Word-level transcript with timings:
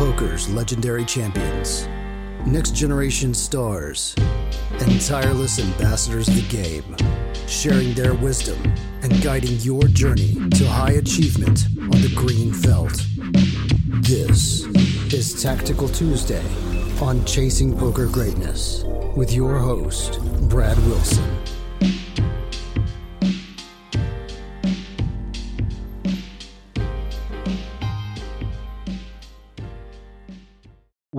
poker's 0.00 0.48
legendary 0.48 1.04
champions, 1.04 1.86
next 2.46 2.74
generation 2.74 3.34
stars, 3.34 4.14
and 4.80 4.98
tireless 4.98 5.58
ambassadors 5.58 6.26
of 6.26 6.36
the 6.36 6.48
game, 6.48 6.96
sharing 7.46 7.92
their 7.92 8.14
wisdom 8.14 8.56
and 9.02 9.22
guiding 9.22 9.58
your 9.58 9.82
journey 9.88 10.38
to 10.52 10.66
high 10.66 10.92
achievement 10.92 11.66
on 11.76 12.00
the 12.00 12.10
green 12.16 12.50
felt. 12.50 13.04
This 14.00 14.64
is 15.12 15.42
Tactical 15.42 15.90
Tuesday 15.90 16.46
on 17.02 17.22
Chasing 17.26 17.76
Poker 17.76 18.06
Greatness 18.06 18.84
with 19.14 19.34
your 19.34 19.58
host, 19.58 20.18
Brad 20.48 20.78
Wilson. 20.86 21.59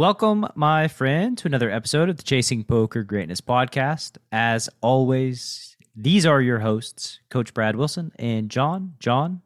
Welcome, 0.01 0.47
my 0.55 0.87
friend, 0.87 1.37
to 1.37 1.47
another 1.47 1.69
episode 1.69 2.09
of 2.09 2.17
the 2.17 2.23
Chasing 2.23 2.63
Poker 2.63 3.03
Greatness 3.03 3.39
podcast. 3.39 4.17
As 4.31 4.67
always, 4.81 5.77
these 5.95 6.25
are 6.25 6.41
your 6.41 6.57
hosts, 6.57 7.19
Coach 7.29 7.53
Brad 7.53 7.75
Wilson 7.75 8.11
and 8.17 8.49
John. 8.49 8.95
John, 8.97 9.43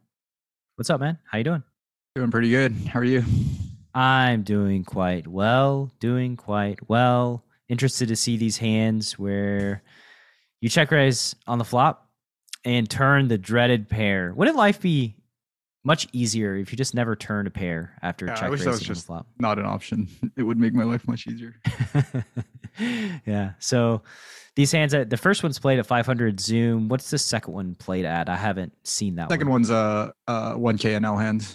what's 0.77 0.89
up, 0.89 1.01
man? 1.01 1.19
How 1.29 1.39
you 1.39 1.43
doing? 1.43 1.63
Doing 2.15 2.31
pretty 2.31 2.51
good. 2.51 2.73
How 2.87 3.01
are 3.01 3.03
you? 3.03 3.25
I'm 3.93 4.43
doing 4.43 4.85
quite 4.85 5.27
well. 5.27 5.91
Doing 5.99 6.37
quite 6.37 6.87
well. 6.87 7.43
Interested 7.67 8.07
to 8.07 8.15
see 8.15 8.37
these 8.37 8.55
hands 8.55 9.19
where 9.19 9.83
you 10.61 10.69
check 10.69 10.89
raise 10.89 11.35
on 11.47 11.57
the 11.57 11.65
flop 11.65 12.09
and 12.63 12.89
turn 12.89 13.27
the 13.27 13.37
dreaded 13.37 13.89
pair. 13.89 14.33
Wouldn't 14.33 14.55
life 14.55 14.79
be 14.79 15.17
much 15.85 16.07
easier 16.11 16.55
if 16.55 16.71
you 16.71 16.77
just 16.77 16.93
never 16.95 17.15
turn 17.15 17.47
a 17.47 17.49
pair 17.51 17.97
after 18.01 18.25
Yeah, 18.25 18.33
I 18.33 18.35
check 18.35 18.49
wish 18.49 18.59
raising 18.59 18.71
that 18.71 18.79
was 18.79 18.87
just 18.87 19.05
flop? 19.05 19.27
not 19.39 19.59
an 19.59 19.65
option. 19.65 20.07
It 20.37 20.43
would 20.43 20.59
make 20.59 20.73
my 20.73 20.83
life 20.83 21.07
much 21.07 21.27
easier. 21.27 21.55
yeah. 23.25 23.51
So 23.59 24.01
these 24.55 24.71
hands, 24.71 24.93
uh, 24.93 25.03
the 25.05 25.17
first 25.17 25.43
one's 25.43 25.59
played 25.59 25.79
at 25.79 25.85
500 25.85 26.39
Zoom. 26.39 26.87
What's 26.89 27.09
the 27.09 27.17
second 27.17 27.53
one 27.53 27.75
played 27.75 28.05
at? 28.05 28.29
I 28.29 28.35
haven't 28.35 28.73
seen 28.83 29.15
that 29.15 29.29
Second 29.29 29.47
one. 29.47 29.61
one's 29.61 29.69
a 29.69 30.13
uh, 30.27 30.53
one 30.55 30.77
K 30.77 30.93
NL 30.93 31.19
hand. 31.21 31.47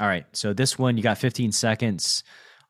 All 0.00 0.06
right. 0.06 0.26
So 0.32 0.52
this 0.52 0.78
one, 0.78 0.96
you 0.96 1.02
got 1.02 1.18
15 1.18 1.52
seconds 1.52 2.22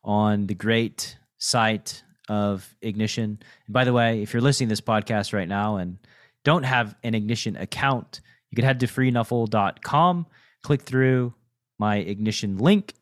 on 0.03 0.47
the 0.47 0.55
great 0.55 1.17
site 1.39 2.03
of 2.29 2.73
Ignition. 2.81 3.39
And 3.65 3.73
by 3.73 3.83
the 3.83 3.93
way, 3.93 4.21
if 4.21 4.33
you're 4.33 4.41
listening 4.41 4.69
to 4.69 4.71
this 4.73 4.81
podcast 4.81 5.33
right 5.33 5.47
now 5.47 5.77
and 5.77 5.97
don't 6.45 6.63
have 6.63 6.95
an 7.03 7.15
Ignition 7.15 7.55
account, 7.57 8.21
you 8.51 8.55
can 8.55 8.63
head 8.63 8.79
to 8.79 8.87
freenuffle.com, 8.87 10.25
click 10.63 10.81
through 10.81 11.33
my 11.79 11.97
Ignition 11.97 12.57
link, 12.57 12.93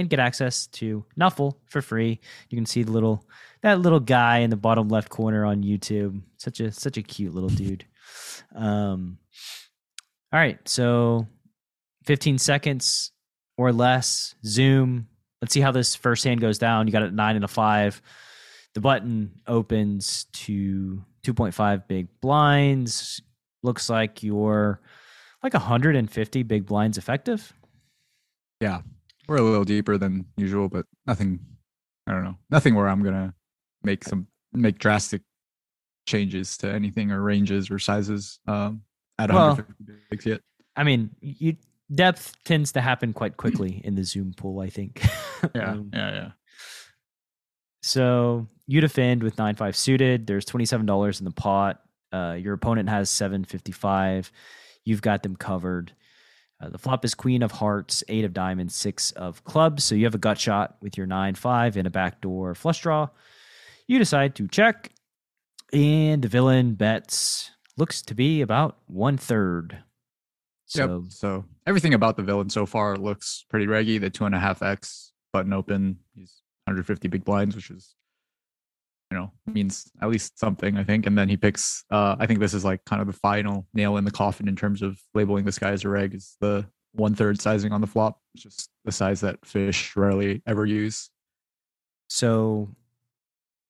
and 0.00 0.08
get 0.08 0.18
access 0.18 0.66
to 0.68 1.04
Nuffle 1.18 1.56
for 1.66 1.82
free. 1.82 2.20
You 2.48 2.56
can 2.56 2.64
see 2.64 2.82
the 2.82 2.90
little 2.90 3.22
that 3.60 3.80
little 3.80 4.00
guy 4.00 4.38
in 4.38 4.48
the 4.48 4.56
bottom 4.56 4.88
left 4.88 5.10
corner 5.10 5.44
on 5.44 5.62
YouTube. 5.62 6.22
Such 6.38 6.60
a 6.60 6.72
such 6.72 6.96
a 6.96 7.02
cute 7.02 7.34
little 7.34 7.50
dude. 7.50 7.84
Um, 8.54 9.18
all 10.32 10.40
right, 10.40 10.58
so 10.66 11.26
15 12.06 12.38
seconds 12.38 13.12
or 13.58 13.72
less. 13.72 14.34
Zoom. 14.44 15.06
Let's 15.42 15.52
see 15.52 15.60
how 15.60 15.72
this 15.72 15.94
first 15.94 16.24
hand 16.24 16.40
goes 16.40 16.58
down. 16.58 16.86
You 16.86 16.92
got 16.92 17.02
a 17.02 17.10
nine 17.10 17.36
and 17.36 17.44
a 17.44 17.48
five. 17.48 18.00
The 18.74 18.80
button 18.80 19.40
opens 19.46 20.24
to 20.32 21.04
2.5 21.24 21.86
big 21.88 22.08
blinds. 22.20 23.20
Looks 23.62 23.90
like 23.90 24.22
you're 24.22 24.80
like 25.42 25.54
150 25.54 26.42
big 26.44 26.66
blinds 26.66 26.98
effective. 26.98 27.52
Yeah, 28.60 28.82
we're 29.28 29.36
a 29.36 29.42
little 29.42 29.64
deeper 29.64 29.96
than 29.98 30.26
usual, 30.36 30.68
but 30.68 30.86
nothing. 31.06 31.40
I 32.06 32.12
don't 32.12 32.24
know. 32.24 32.36
Nothing 32.50 32.74
where 32.74 32.88
I'm 32.88 33.02
gonna 33.02 33.34
make 33.82 34.04
some 34.04 34.26
make 34.52 34.78
drastic 34.78 35.22
changes 36.06 36.56
to 36.58 36.70
anything 36.72 37.10
or 37.12 37.22
ranges 37.22 37.70
or 37.70 37.78
sizes 37.78 38.40
um, 38.46 38.82
at 39.18 39.30
Well, 39.30 39.50
150 39.50 40.02
bigs 40.10 40.26
yet. 40.26 40.40
I 40.76 40.82
mean, 40.82 41.10
you 41.20 41.56
depth 41.92 42.34
tends 42.44 42.72
to 42.72 42.80
happen 42.80 43.12
quite 43.12 43.36
quickly 43.36 43.80
in 43.84 43.94
the 43.94 44.04
Zoom 44.04 44.32
pool, 44.36 44.60
I 44.60 44.70
think. 44.70 45.02
Yeah, 45.54 45.70
Um, 45.70 45.90
yeah, 45.94 46.12
yeah. 46.12 46.30
So 47.82 48.46
you 48.66 48.80
defend 48.82 49.22
with 49.22 49.38
nine 49.38 49.54
five 49.54 49.74
suited. 49.74 50.26
There's 50.26 50.44
twenty 50.44 50.66
seven 50.66 50.84
dollars 50.84 51.18
in 51.18 51.24
the 51.24 51.30
pot. 51.30 51.80
Uh, 52.12 52.36
your 52.38 52.52
opponent 52.52 52.90
has 52.90 53.08
seven 53.08 53.44
fifty 53.44 53.72
five. 53.72 54.30
You've 54.84 55.02
got 55.02 55.22
them 55.22 55.36
covered. 55.36 55.92
Uh, 56.60 56.68
the 56.68 56.78
flop 56.78 57.04
is 57.04 57.14
queen 57.14 57.42
of 57.42 57.52
hearts, 57.52 58.04
eight 58.08 58.24
of 58.24 58.32
diamonds, 58.32 58.74
six 58.74 59.12
of 59.12 59.44
clubs. 59.44 59.84
So 59.84 59.94
you 59.94 60.04
have 60.04 60.14
a 60.14 60.18
gut 60.18 60.38
shot 60.38 60.76
with 60.82 60.98
your 60.98 61.06
nine 61.06 61.34
five 61.34 61.76
and 61.76 61.86
a 61.86 61.90
backdoor 61.90 62.54
flush 62.54 62.82
draw. 62.82 63.08
You 63.86 63.98
decide 63.98 64.34
to 64.36 64.46
check, 64.46 64.90
and 65.72 66.22
the 66.22 66.28
villain 66.28 66.74
bets 66.74 67.50
looks 67.76 68.02
to 68.02 68.14
be 68.14 68.42
about 68.42 68.78
one 68.86 69.16
third. 69.16 69.78
So 70.66 71.00
yep. 71.02 71.12
So 71.12 71.44
everything 71.66 71.94
about 71.94 72.16
the 72.16 72.22
villain 72.22 72.50
so 72.50 72.66
far 72.66 72.96
looks 72.96 73.44
pretty 73.48 73.66
reggy. 73.66 73.98
The 73.98 74.10
two 74.10 74.24
and 74.26 74.34
a 74.34 74.38
half 74.38 74.62
X 74.62 75.12
button 75.32 75.52
open. 75.52 75.98
He's 76.14 76.42
150 76.66 77.08
big 77.08 77.24
blinds, 77.24 77.56
which 77.56 77.70
is, 77.70 77.94
you 79.10 79.18
know, 79.18 79.32
means 79.46 79.90
at 80.00 80.08
least 80.08 80.38
something, 80.38 80.76
I 80.76 80.84
think. 80.84 81.06
And 81.06 81.18
then 81.18 81.28
he 81.28 81.36
picks. 81.36 81.84
Uh, 81.90 82.16
I 82.18 82.26
think 82.26 82.38
this 82.40 82.54
is 82.54 82.64
like 82.64 82.84
kind 82.84 83.00
of 83.02 83.06
the 83.08 83.12
final 83.12 83.66
nail 83.74 83.96
in 83.96 84.04
the 84.04 84.10
coffin 84.10 84.46
in 84.48 84.54
terms 84.56 84.82
of 84.82 85.00
labeling 85.14 85.44
this 85.44 85.58
guy 85.58 85.70
as 85.70 85.84
a 85.84 85.88
reg. 85.88 86.14
Is 86.14 86.36
the 86.40 86.66
one 86.92 87.14
third 87.14 87.40
sizing 87.40 87.72
on 87.72 87.80
the 87.80 87.86
flop, 87.86 88.20
It's 88.34 88.42
just 88.44 88.70
the 88.84 88.92
size 88.92 89.20
that 89.20 89.44
fish 89.44 89.94
rarely 89.96 90.42
ever 90.46 90.64
use. 90.66 91.10
So 92.08 92.68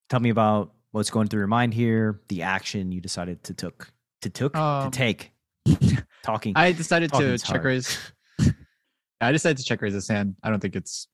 tell 0.08 0.20
me 0.20 0.30
about 0.30 0.72
what's 0.92 1.10
going 1.10 1.28
through 1.28 1.40
your 1.40 1.46
mind 1.46 1.74
here, 1.74 2.20
the 2.28 2.42
action 2.42 2.92
you 2.92 3.00
decided 3.00 3.42
to 3.44 3.54
took 3.54 3.92
to 4.22 4.30
took 4.30 4.56
Um, 4.56 4.90
to 4.90 4.96
take. 4.96 5.32
Talking. 6.22 6.52
I 6.56 6.72
decided 6.72 7.10
to 7.12 7.18
Talking's 7.18 7.42
check 7.42 7.56
hard. 7.56 7.64
raise. 7.64 7.98
I 9.20 9.32
decided 9.32 9.58
to 9.58 9.64
check 9.64 9.80
raise 9.80 9.92
this 9.94 10.08
hand. 10.08 10.36
I 10.42 10.50
don't 10.50 10.60
think 10.60 10.76
it's 10.76 11.08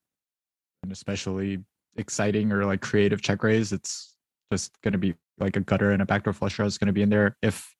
an 0.83 0.91
especially 0.93 1.59
exciting 1.97 2.53
or 2.53 2.65
like 2.65 2.81
creative 2.81 3.23
check 3.23 3.43
raise. 3.43 3.73
It's 3.73 4.16
just 4.53 4.81
going 4.83 4.93
to 4.93 4.99
be 4.99 5.15
like 5.39 5.57
a 5.57 5.61
gutter 5.61 5.91
and 5.91 6.03
a 6.03 6.07
backdoor 6.07 6.33
flush 6.33 6.57
draw 6.57 6.67
is 6.67 6.79
going 6.79 6.87
to 6.87 6.93
be 6.93 7.03
in 7.03 7.11
there. 7.11 7.37
If 7.43 7.75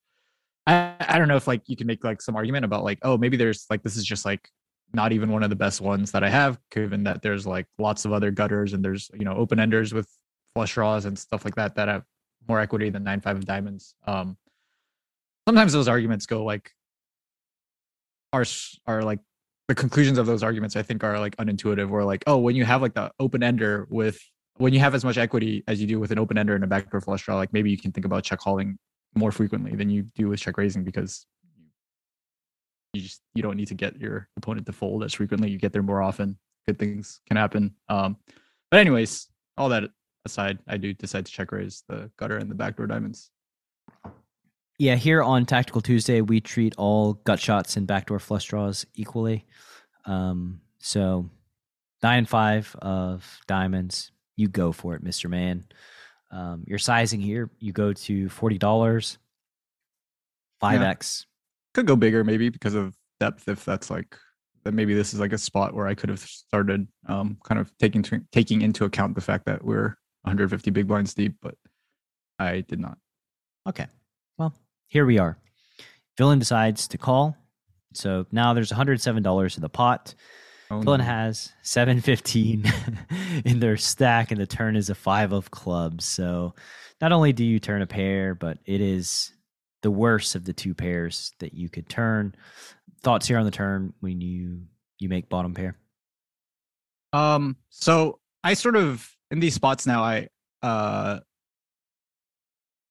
I, 0.67 0.95
I 1.01 1.19
don't 1.19 1.29
know 1.29 1.37
if 1.37 1.47
like 1.47 1.63
you 1.67 1.77
can 1.77 1.87
make 1.87 2.05
like 2.05 2.21
some 2.21 2.37
argument 2.37 2.65
about 2.65 2.85
like 2.85 2.99
oh 3.03 3.17
maybe 3.17 3.37
there's 3.37 3.67
like 3.71 3.83
this 3.83 3.97
is 3.97 4.05
just 4.05 4.25
like 4.25 4.51
not 4.93 5.13
even 5.13 5.31
one 5.31 5.43
of 5.43 5.51
the 5.51 5.57
best 5.57 5.81
ones 5.81 6.13
that 6.13 6.23
I 6.23 6.29
have, 6.29 6.59
given 6.71 7.05
that 7.05 7.23
there's 7.23 7.47
like 7.47 7.67
lots 7.79 8.05
of 8.05 8.13
other 8.13 8.31
gutters 8.31 8.73
and 8.73 8.85
there's 8.85 9.11
you 9.15 9.25
know 9.25 9.35
open 9.35 9.61
enders 9.61 9.93
with 9.93 10.09
flush 10.55 10.75
draws 10.75 11.05
and 11.05 11.19
stuff 11.19 11.45
like 11.45 11.55
that 11.57 11.75
that 11.77 11.89
have 11.89 12.05
more 12.49 12.61
equity 12.61 12.91
than 12.91 13.05
nine 13.05 13.21
five 13.21 13.37
of 13.37 13.45
diamonds. 13.45 13.95
Um, 14.07 14.37
sometimes 15.47 15.73
those 15.73 15.89
arguments 15.89 16.27
go 16.27 16.45
like 16.45 16.73
are 18.33 18.45
are 18.87 19.03
like 19.03 19.21
the 19.69 19.75
conclusions 19.75 20.19
of 20.19 20.27
those 20.27 20.43
arguments 20.43 20.77
I 20.77 20.83
think 20.83 21.03
are 21.03 21.19
like 21.19 21.37
unintuitive 21.37 21.91
or 21.91 22.05
like 22.05 22.25
oh 22.27 22.39
when 22.39 22.57
you 22.57 22.65
have 22.65 22.83
like 22.83 22.95
the 22.95 23.11
open 23.19 23.43
ender 23.43 23.87
with 23.91 24.19
when 24.59 24.73
you 24.73 24.81
have 24.81 24.95
as 24.95 25.05
much 25.05 25.19
equity 25.19 25.63
as 25.69 25.81
you 25.81 25.87
do 25.87 26.01
with 26.01 26.11
an 26.11 26.19
open 26.19 26.39
ender 26.39 26.55
and 26.55 26.65
a 26.65 26.67
backdoor 26.67 27.01
flush 27.01 27.25
draw 27.25 27.37
like 27.37 27.53
maybe 27.53 27.71
you 27.71 27.79
can 27.79 27.93
think 27.93 28.05
about 28.05 28.25
check 28.25 28.39
calling 28.41 28.79
more 29.15 29.33
frequently 29.33 29.75
than 29.75 29.89
you 29.89 30.03
do 30.15 30.29
with 30.29 30.41
check 30.41 30.57
raising 30.59 30.85
because 30.85 31.27
you 32.93 33.03
just 33.03 33.23
you 33.35 33.43
don't 33.43 33.57
need 33.57 33.69
to 33.69 33.75
get 33.75 34.01
your 34.01 34.29
opponent 34.37 34.67
to 34.67 34.73
fold 34.73 35.05
as 35.05 35.15
frequently. 35.15 35.51
You 35.51 35.59
get 35.59 35.73
there 35.73 35.83
more 35.83 36.03
often. 36.03 36.39
Good 36.67 36.79
things 36.79 37.21
can 37.27 37.37
happen. 37.37 37.75
Um 37.89 38.17
but 38.71 38.81
anyways 38.81 39.29
all 39.57 39.69
that 39.71 39.85
aside 40.25 40.59
I 40.67 40.77
do 40.77 40.93
decide 40.93 41.27
to 41.27 41.33
check 41.33 41.53
raise 41.53 41.85
the 41.89 42.11
gutter 42.17 42.39
and 42.39 42.51
the 42.51 42.55
backdoor 42.55 42.87
diamonds. 42.87 43.31
Yeah, 44.79 44.97
here 44.97 45.23
on 45.23 45.47
Tactical 45.47 45.81
Tuesday, 45.81 46.21
we 46.21 46.39
treat 46.39 46.75
all 46.77 47.15
gut 47.15 47.41
shots 47.41 47.79
and 47.79 47.87
backdoor 47.87 48.19
flush 48.19 48.45
draws 48.45 48.85
equally. 48.95 49.47
Um, 50.05 50.61
so 50.79 51.31
nine 52.03 52.19
and 52.19 52.29
five 52.29 52.77
of 52.83 53.41
diamonds, 53.47 54.13
you 54.37 54.49
go 54.49 54.73
for 54.73 54.95
it, 54.95 55.03
Mister 55.03 55.29
Man. 55.29 55.65
Um, 56.31 56.65
your 56.67 56.79
sizing 56.79 57.21
here, 57.21 57.51
you 57.59 57.73
go 57.73 57.93
to 57.93 58.29
forty 58.29 58.59
dollars, 58.59 59.19
five 60.61 60.83
x. 60.83 61.27
could 61.75 61.87
go 61.87 61.97
bigger 61.97 62.25
maybe 62.25 62.49
because 62.49 62.75
of 62.75 62.95
depth 63.21 63.49
if 63.49 63.65
that's 63.65 63.91
like 63.91 64.17
that 64.65 64.75
maybe 64.75 64.95
this 64.95 65.15
is 65.15 65.21
like 65.21 65.33
a 65.33 65.39
spot 65.39 65.73
where 65.75 65.87
I 65.87 65.95
could 65.95 66.11
have 66.11 66.21
started 66.21 66.87
um 67.09 67.39
kind 67.45 67.61
of 67.61 67.73
taking 67.79 68.05
taking 68.33 68.63
into 68.63 68.85
account 68.85 69.15
the 69.15 69.21
fact 69.21 69.47
that 69.47 69.65
we're 69.65 69.97
150 70.23 70.71
big 70.71 70.87
blinds 70.89 71.15
deep 71.15 71.37
but 71.41 71.55
I 72.39 72.63
did 72.63 72.81
not 72.81 72.99
Okay. 73.67 73.87
Well, 74.39 74.55
here 74.87 75.07
we 75.07 75.19
are. 75.19 75.39
Villain 76.17 76.39
decides 76.39 76.87
to 76.89 76.99
call. 76.99 77.37
So 77.95 78.27
now 78.31 78.55
there's 78.55 78.71
$107 78.71 79.57
in 79.57 79.61
the 79.63 79.69
pot. 79.69 80.15
Oh, 80.71 80.81
Villain 80.81 81.01
no. 81.01 81.07
has 81.07 81.53
715 81.63 82.65
in 83.45 83.61
their 83.61 83.77
stack, 83.77 84.31
and 84.31 84.41
the 84.41 84.47
turn 84.47 84.77
is 84.77 84.91
a 84.91 84.95
five 84.95 85.33
of 85.33 85.51
clubs. 85.51 86.05
So 86.05 86.55
not 87.01 87.13
only 87.13 87.33
do 87.33 87.45
you 87.45 87.59
turn 87.59 87.83
a 87.83 87.87
pair, 87.87 88.35
but 88.35 88.59
it 88.65 88.81
is 88.81 89.33
the 89.83 89.91
worst 89.91 90.35
of 90.35 90.45
the 90.45 90.53
two 90.53 90.75
pairs 90.75 91.33
that 91.39 91.55
you 91.55 91.69
could 91.69 91.89
turn. 91.89 92.35
Thoughts 93.03 93.29
here 93.29 93.39
on 93.39 93.45
the 93.45 93.51
turn 93.51 93.93
when 94.01 94.21
you 94.21 94.63
you 94.99 95.09
make 95.09 95.29
bottom 95.29 95.55
pair? 95.55 95.77
Um, 97.13 97.57
so 97.69 98.19
I 98.43 98.55
sort 98.55 98.77
of 98.77 99.09
in 99.31 99.41
these 99.41 99.55
spots 99.55 99.87
now. 99.87 100.03
I 100.03 100.29
uh 100.63 101.21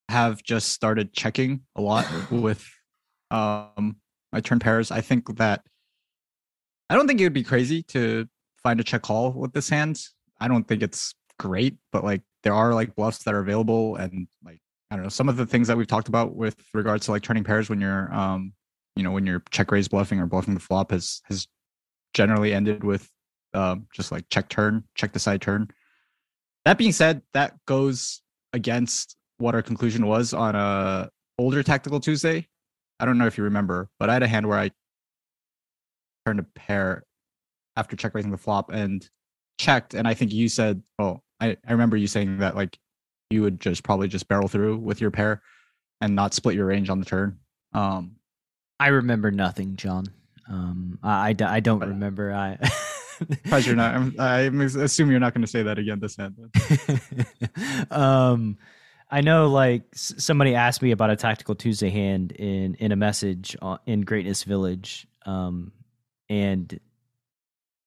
have 0.07 0.43
just 0.43 0.69
started 0.69 1.13
checking 1.13 1.61
a 1.75 1.81
lot 1.81 2.05
with 2.31 2.65
um 3.31 3.97
my 4.31 4.39
turn 4.39 4.59
pairs. 4.59 4.91
I 4.91 5.01
think 5.01 5.37
that 5.37 5.65
I 6.89 6.95
don't 6.95 7.07
think 7.07 7.19
it 7.19 7.23
would 7.23 7.33
be 7.33 7.43
crazy 7.43 7.83
to 7.83 8.27
find 8.61 8.79
a 8.79 8.83
check 8.83 9.01
call 9.01 9.31
with 9.31 9.53
this 9.53 9.69
hand. 9.69 10.01
I 10.39 10.47
don't 10.47 10.67
think 10.67 10.83
it's 10.83 11.13
great, 11.39 11.75
but 11.91 12.03
like 12.03 12.21
there 12.43 12.53
are 12.53 12.73
like 12.73 12.95
bluffs 12.95 13.23
that 13.23 13.33
are 13.33 13.39
available 13.39 13.95
and 13.95 14.27
like 14.43 14.59
I 14.91 14.95
don't 14.95 15.03
know 15.03 15.09
some 15.09 15.29
of 15.29 15.37
the 15.37 15.45
things 15.45 15.67
that 15.67 15.77
we've 15.77 15.87
talked 15.87 16.07
about 16.07 16.35
with 16.35 16.55
regards 16.73 17.05
to 17.05 17.11
like 17.11 17.23
turning 17.23 17.43
pairs 17.43 17.69
when 17.69 17.81
you're 17.81 18.13
um 18.13 18.53
you 18.95 19.03
know 19.03 19.11
when 19.11 19.25
you're 19.25 19.43
check 19.49 19.71
raise 19.71 19.87
bluffing 19.87 20.19
or 20.19 20.25
bluffing 20.25 20.53
the 20.53 20.59
flop 20.59 20.91
has 20.91 21.21
has 21.25 21.47
generally 22.13 22.53
ended 22.53 22.83
with 22.83 23.09
um 23.53 23.87
just 23.93 24.11
like 24.11 24.25
check 24.29 24.47
turn 24.47 24.83
check 24.95 25.11
the 25.13 25.19
side 25.19 25.41
turn. 25.41 25.69
That 26.65 26.77
being 26.77 26.91
said, 26.91 27.21
that 27.33 27.53
goes 27.65 28.21
against 28.53 29.15
what 29.37 29.53
our 29.53 29.61
conclusion 29.61 30.07
was 30.07 30.33
on 30.33 30.55
a 30.55 31.09
older 31.37 31.61
tactical 31.61 31.99
Tuesday. 31.99 32.47
I 32.99 33.05
don't 33.05 33.17
know 33.17 33.27
if 33.27 33.37
you 33.37 33.43
remember, 33.43 33.89
but 33.99 34.09
I 34.09 34.13
had 34.13 34.23
a 34.23 34.27
hand 34.27 34.47
where 34.47 34.57
I 34.57 34.71
turned 36.25 36.39
a 36.39 36.43
pair 36.43 37.03
after 37.77 37.95
check 37.95 38.13
raising 38.15 38.31
the 38.31 38.37
flop 38.37 38.71
and 38.71 39.07
checked, 39.59 39.93
and 39.93 40.07
I 40.07 40.13
think 40.13 40.31
you 40.33 40.49
said, 40.49 40.81
"Oh, 40.99 41.21
I, 41.39 41.57
I 41.67 41.71
remember 41.71 41.97
you 41.97 42.07
saying 42.07 42.39
that 42.39 42.55
like 42.55 42.77
you 43.29 43.41
would 43.41 43.59
just 43.59 43.83
probably 43.83 44.07
just 44.07 44.27
barrel 44.27 44.47
through 44.47 44.77
with 44.77 45.01
your 45.01 45.11
pair 45.11 45.41
and 46.01 46.15
not 46.15 46.33
split 46.33 46.55
your 46.55 46.65
range 46.65 46.89
on 46.89 46.99
the 46.99 47.05
turn." 47.05 47.39
Um, 47.73 48.15
I 48.79 48.87
remember 48.87 49.31
nothing, 49.31 49.75
John. 49.75 50.05
Um, 50.49 50.99
I, 51.03 51.29
I, 51.29 51.35
I 51.55 51.59
don't 51.59 51.79
But- 51.79 51.89
remember. 51.89 52.33
I. 52.33 52.57
because 53.43 53.65
you're 53.65 53.75
not. 53.77 53.95
I'm, 53.95 54.15
I 54.19 54.39
assume 54.41 55.09
you're 55.09 55.19
not 55.21 55.33
going 55.33 55.41
to 55.45 55.47
say 55.49 55.63
that 55.63 55.77
again 55.79 55.99
this 56.01 56.17
hand. 56.17 56.35
um, 57.91 58.57
I 59.09 59.21
know, 59.21 59.47
like 59.47 59.83
s- 59.93 60.15
somebody 60.17 60.53
asked 60.55 60.81
me 60.81 60.91
about 60.91 61.09
a 61.09 61.15
tactical 61.15 61.55
Tuesday 61.55 61.89
hand 61.89 62.33
in 62.33 62.75
in 62.75 62.91
a 62.91 62.95
message 62.97 63.55
in 63.85 64.01
Greatness 64.01 64.43
Village, 64.43 65.07
um, 65.25 65.71
and 66.29 66.79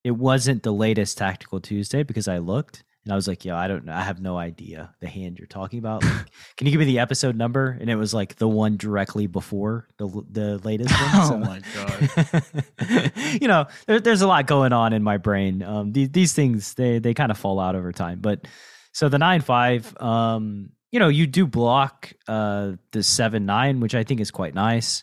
it 0.05 0.13
wasn't 0.13 0.63
the 0.63 0.73
latest 0.73 1.19
tactical 1.19 1.61
Tuesday 1.61 2.03
because 2.03 2.29
I 2.29 2.39
looked 2.39 2.85
and 3.05 3.13
I 3.15 3.17
was 3.17 3.27
like, 3.27 3.45
"Yo, 3.45 3.57
I 3.57 3.69
don't 3.69 3.87
know. 3.87 3.95
I 3.95 4.03
have 4.03 4.21
no 4.21 4.37
idea 4.37 4.95
the 5.01 5.09
hand 5.09 5.39
you're 5.39 5.47
talking 5.47 5.79
about. 5.79 6.05
Like, 6.05 6.27
can 6.57 6.67
you 6.67 6.71
give 6.71 6.79
me 6.79 6.85
the 6.85 6.99
episode 6.99 7.37
number?" 7.37 7.77
And 7.81 7.89
it 7.89 7.97
was 7.97 8.13
like 8.13 8.37
the 8.37 8.49
one 8.49 8.77
directly 8.77 9.27
before 9.27 9.89
the 9.97 10.07
the 10.31 10.59
latest 10.59 10.93
one. 10.93 11.11
Oh 11.15 11.39
my 11.39 11.61
god! 11.75 13.13
you 13.41 13.49
know, 13.49 13.67
there, 13.87 13.99
there's 13.99 14.21
a 14.21 14.27
lot 14.27 14.47
going 14.47 14.75
on 14.75 14.93
in 14.93 15.03
my 15.03 15.17
brain. 15.17 15.63
Um, 15.63 15.93
these 15.93 16.11
these 16.11 16.33
things 16.35 16.75
they 16.75 16.99
they 16.99 17.15
kind 17.15 17.31
of 17.31 17.39
fall 17.39 17.61
out 17.61 17.75
over 17.75 17.93
time. 17.93 18.21
But 18.21 18.47
so 18.93 19.09
the 19.09 19.19
nine 19.19 19.41
five, 19.41 19.97
um, 20.01 20.71
you 20.93 21.01
know, 21.01 21.09
you 21.09 21.27
do 21.27 21.47
block 21.47 22.13
uh 22.27 22.73
the 22.93 23.03
seven 23.03 23.47
nine, 23.47 23.81
which 23.81 23.95
I 23.95 24.05
think 24.05 24.21
is 24.21 24.31
quite 24.31 24.55
nice. 24.55 25.03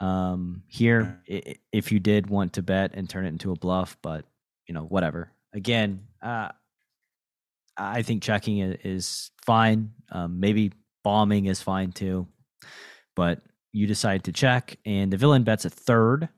Um, 0.00 0.62
here, 0.66 1.22
if 1.26 1.90
you 1.90 2.00
did 2.00 2.28
want 2.28 2.52
to 2.54 2.62
bet 2.62 2.92
and 2.94 3.08
turn 3.08 3.24
it 3.24 3.28
into 3.28 3.52
a 3.52 3.56
bluff, 3.56 3.96
but 4.02 4.24
you 4.66 4.74
know, 4.74 4.82
whatever. 4.82 5.32
Again, 5.54 6.06
uh, 6.22 6.48
I 7.76 8.02
think 8.02 8.22
checking 8.22 8.58
is 8.58 9.30
fine. 9.44 9.92
Um, 10.12 10.40
maybe 10.40 10.72
bombing 11.02 11.46
is 11.46 11.62
fine 11.62 11.92
too, 11.92 12.26
but 13.14 13.40
you 13.72 13.86
decide 13.86 14.24
to 14.24 14.32
check, 14.32 14.76
and 14.84 15.12
the 15.12 15.16
villain 15.16 15.44
bets 15.44 15.64
a 15.64 15.70
third. 15.70 16.28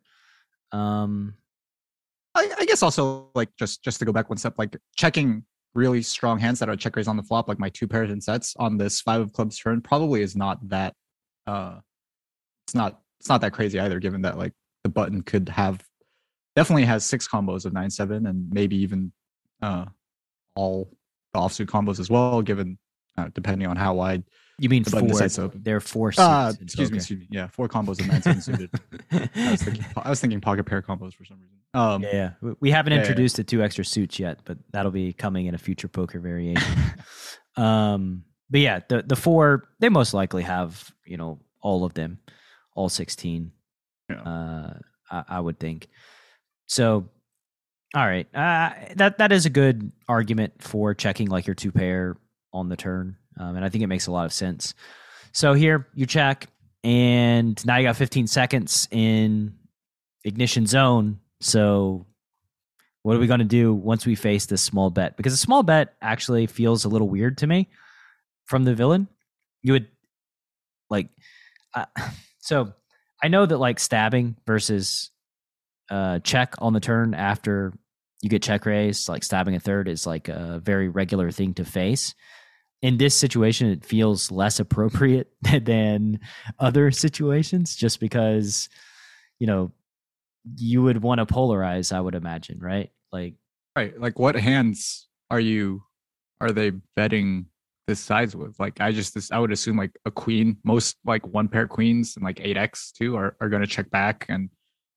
Um, 0.73 1.35
I, 2.35 2.51
I 2.59 2.65
guess 2.67 2.83
also 2.83 3.31
like 3.35 3.49
just 3.59 3.83
just 3.83 3.99
to 3.99 4.05
go 4.05 4.13
back 4.13 4.29
one 4.29 4.39
step, 4.39 4.55
like 4.59 4.77
checking 4.97 5.45
really 5.75 6.03
strong 6.03 6.39
hands 6.39 6.59
that 6.59 6.69
are 6.69 6.77
check 6.77 6.97
raise 6.97 7.09
on 7.09 7.17
the 7.17 7.23
flop, 7.23 7.49
like 7.49 7.59
my 7.59 7.69
two 7.71 7.89
pairs 7.89 8.11
and 8.11 8.23
sets 8.23 8.55
on 8.59 8.77
this 8.77 9.01
five 9.01 9.21
of 9.21 9.33
clubs 9.33 9.59
turn, 9.59 9.81
probably 9.81 10.23
is 10.23 10.37
not 10.37 10.67
that. 10.69 10.95
uh 11.47 11.79
It's 12.67 12.75
not 12.75 13.01
it's 13.21 13.29
not 13.29 13.41
that 13.41 13.53
crazy 13.53 13.79
either, 13.81 13.99
given 14.01 14.23
that 14.23 14.39
like 14.39 14.53
the 14.85 14.89
button 14.91 15.23
could 15.23 15.49
have 15.49 15.83
definitely 16.57 16.85
has 16.85 17.05
six 17.05 17.27
combos 17.29 17.65
of 17.65 17.73
nine 17.73 17.91
seven 17.91 18.27
and 18.27 18.51
maybe 18.51 18.77
even 18.77 19.13
uh 19.63 19.85
all 20.55 20.91
the 21.33 21.41
offsuit 21.41 21.67
combos 21.67 22.01
as 22.01 22.11
well, 22.11 22.43
given 22.43 22.79
uh, 23.17 23.29
depending 23.35 23.67
on 23.69 23.77
how 23.77 23.95
wide. 23.95 24.23
you 24.59 24.69
mean 24.69 24.83
The 24.85 24.91
four? 24.91 25.03
decides 25.03 25.39
open. 25.39 25.63
There 25.63 25.77
are 25.77 25.81
four. 25.81 26.13
Uh, 26.17 26.53
excuse 26.61 26.91
me, 26.91 26.99
excuse 26.99 27.21
me. 27.21 27.27
Yeah, 27.31 27.49
four 27.49 27.69
combos 27.69 28.01
of 28.01 28.07
nine 28.09 28.23
seven 28.23 28.41
suited. 28.41 28.71
I 29.13 29.51
was 29.51 29.63
thinking 29.63 29.85
I 29.97 30.11
was 30.11 30.21
thinking 30.21 30.41
pocket 30.41 30.65
pair 30.65 30.83
combos 30.83 31.15
for 31.15 31.25
some 31.25 31.39
reason. 31.41 31.57
Um, 31.75 32.03
yeah, 32.03 32.31
yeah. 32.43 32.53
We- 32.61 32.71
haven't 32.71 32.93
yeah, 32.93 32.99
yeah. 32.99 33.03
introduced 33.03 33.37
the 33.37 33.45
two 33.45 33.63
extra 33.63 33.85
suits 33.85 34.19
yet, 34.19 34.41
but 34.45 34.59
that'll 34.73 34.91
be 34.93 35.13
coming 35.13 35.47
in 35.47 35.55
a 35.55 35.59
future 35.59 35.89
poker 35.89 36.19
variation. 36.19 36.73
um, 37.57 38.25
but 38.51 38.61
yeah, 38.61 38.81
the 38.89 39.03
the 39.03 39.17
four 39.17 39.69
they 39.81 39.89
most 39.89 40.15
likely 40.15 40.43
have 40.45 40.91
you 41.05 41.17
know 41.17 41.41
all 41.61 41.85
of 41.85 41.95
them, 41.95 42.19
all 42.79 42.89
sixteen. 42.89 43.51
Yeah. 44.09 44.23
Uh, 44.23 44.79
I, 45.11 45.25
I 45.29 45.41
would 45.41 45.59
think. 45.59 45.89
So, 46.67 47.09
all 47.95 48.07
right, 48.07 48.27
uh, 48.35 48.71
that 48.97 49.19
that 49.19 49.33
is 49.33 49.47
a 49.47 49.51
good 49.51 49.91
argument 50.09 50.63
for 50.63 50.95
checking 50.95 51.29
like 51.29 51.47
your 51.47 51.55
two 51.55 51.73
pair 51.73 52.17
on 52.53 52.69
the 52.69 52.77
turn, 52.77 53.17
um, 53.39 53.57
and 53.57 53.65
I 53.65 53.69
think 53.69 53.83
it 53.83 53.89
makes 53.89 54.07
a 54.07 54.13
lot 54.13 54.27
of 54.27 54.33
sense. 54.33 54.75
So 55.33 55.55
here 55.55 55.89
you 55.95 56.07
check, 56.07 56.47
and 56.85 57.65
now 57.67 57.77
you 57.77 57.87
got 57.87 57.97
15 57.97 58.27
seconds 58.27 58.87
in 58.91 59.55
ignition 60.25 60.67
zone. 60.67 61.21
So 61.41 62.07
what 63.03 63.17
are 63.17 63.21
we 63.21 63.27
going 63.27 63.41
to 63.41 63.45
do 63.45 63.75
once 63.75 64.07
we 64.07 64.15
face 64.15 64.47
this 64.47 64.63
small 64.63 64.91
bet? 64.91 65.17
Because 65.17 65.33
a 65.33 65.39
small 65.39 65.63
bet 65.63 65.95
actually 66.01 66.47
feels 66.47 66.85
a 66.85 66.89
little 66.89 67.09
weird 67.09 67.39
to 67.39 67.47
me 67.47 67.69
from 68.47 68.65
the 68.65 68.75
villain. 68.75 69.09
You 69.63 69.73
would 69.75 69.89
like, 70.91 71.09
uh, 71.75 71.87
so 72.49 72.73
I 73.23 73.29
know 73.29 73.45
that 73.45 73.59
like 73.59 73.79
stabbing 73.79 74.35
versus 74.47 75.11
uh, 75.91 76.21
check 76.21 76.55
on 76.61 76.73
the 76.73 76.81
turn 76.81 77.13
after 77.13 77.75
you 78.23 78.31
get 78.31 78.43
check 78.43 78.65
raised, 78.65 79.07
like 79.07 79.23
stabbing 79.23 79.55
a 79.55 79.61
third 79.61 79.87
is 79.87 80.07
like 80.07 80.29
a 80.29 80.59
very 80.65 80.89
regular 80.89 81.31
thing 81.31 81.53
to 81.55 81.65
face. 81.67 82.15
In 82.81 82.97
this 82.97 83.15
situation, 83.15 83.69
it 83.69 83.85
feels 83.85 84.31
less 84.31 84.61
appropriate 84.61 85.31
than 85.63 86.21
other 86.59 86.91
situations 86.91 87.77
just 87.77 88.01
because, 88.01 88.71
you 89.39 89.47
know, 89.47 89.71
you 90.57 90.83
would 90.83 91.03
want 91.03 91.19
to 91.19 91.27
polarize, 91.27 91.95
I 91.95 92.01
would 92.01 92.15
imagine, 92.15 92.61
right? 92.61 92.91
Like, 93.13 93.35
Right. 93.77 94.01
Like 94.01 94.19
what 94.19 94.37
hands 94.37 95.07
are 95.31 95.39
you 95.39 95.83
are 96.41 96.51
they 96.51 96.71
betting 96.97 97.47
this 97.89 97.99
size 97.99 98.37
with? 98.37 98.61
Like 98.61 98.81
I 98.81 98.93
just 98.93 99.15
this 99.15 99.33
I 99.33 99.41
would 99.41 99.51
assume 99.51 99.77
like 99.77 99.99
a 100.05 100.13
queen, 100.13 100.59
most 100.63 100.97
like 101.05 101.27
one 101.27 101.49
pair 101.49 101.67
queens 101.67 102.15
and 102.15 102.25
like 102.25 102.41
eight 102.41 102.57
X 102.57 102.93
too 102.93 103.17
are, 103.17 103.37
are 103.41 103.49
gonna 103.49 103.67
check 103.67 103.91
back. 103.91 104.27
And 104.29 104.51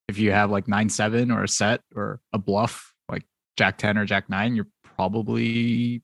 if 0.07 0.19
you 0.19 0.31
have 0.31 0.51
like 0.51 0.67
nine 0.67 0.89
seven 0.89 1.31
or 1.31 1.43
a 1.43 1.47
set 1.47 1.81
or 1.95 2.21
a 2.33 2.37
bluff, 2.37 2.93
like 3.09 3.23
Jack 3.57 3.79
ten 3.79 3.97
or 3.97 4.05
Jack 4.05 4.29
nine, 4.29 4.55
you're 4.55 4.67
probably 4.83 6.03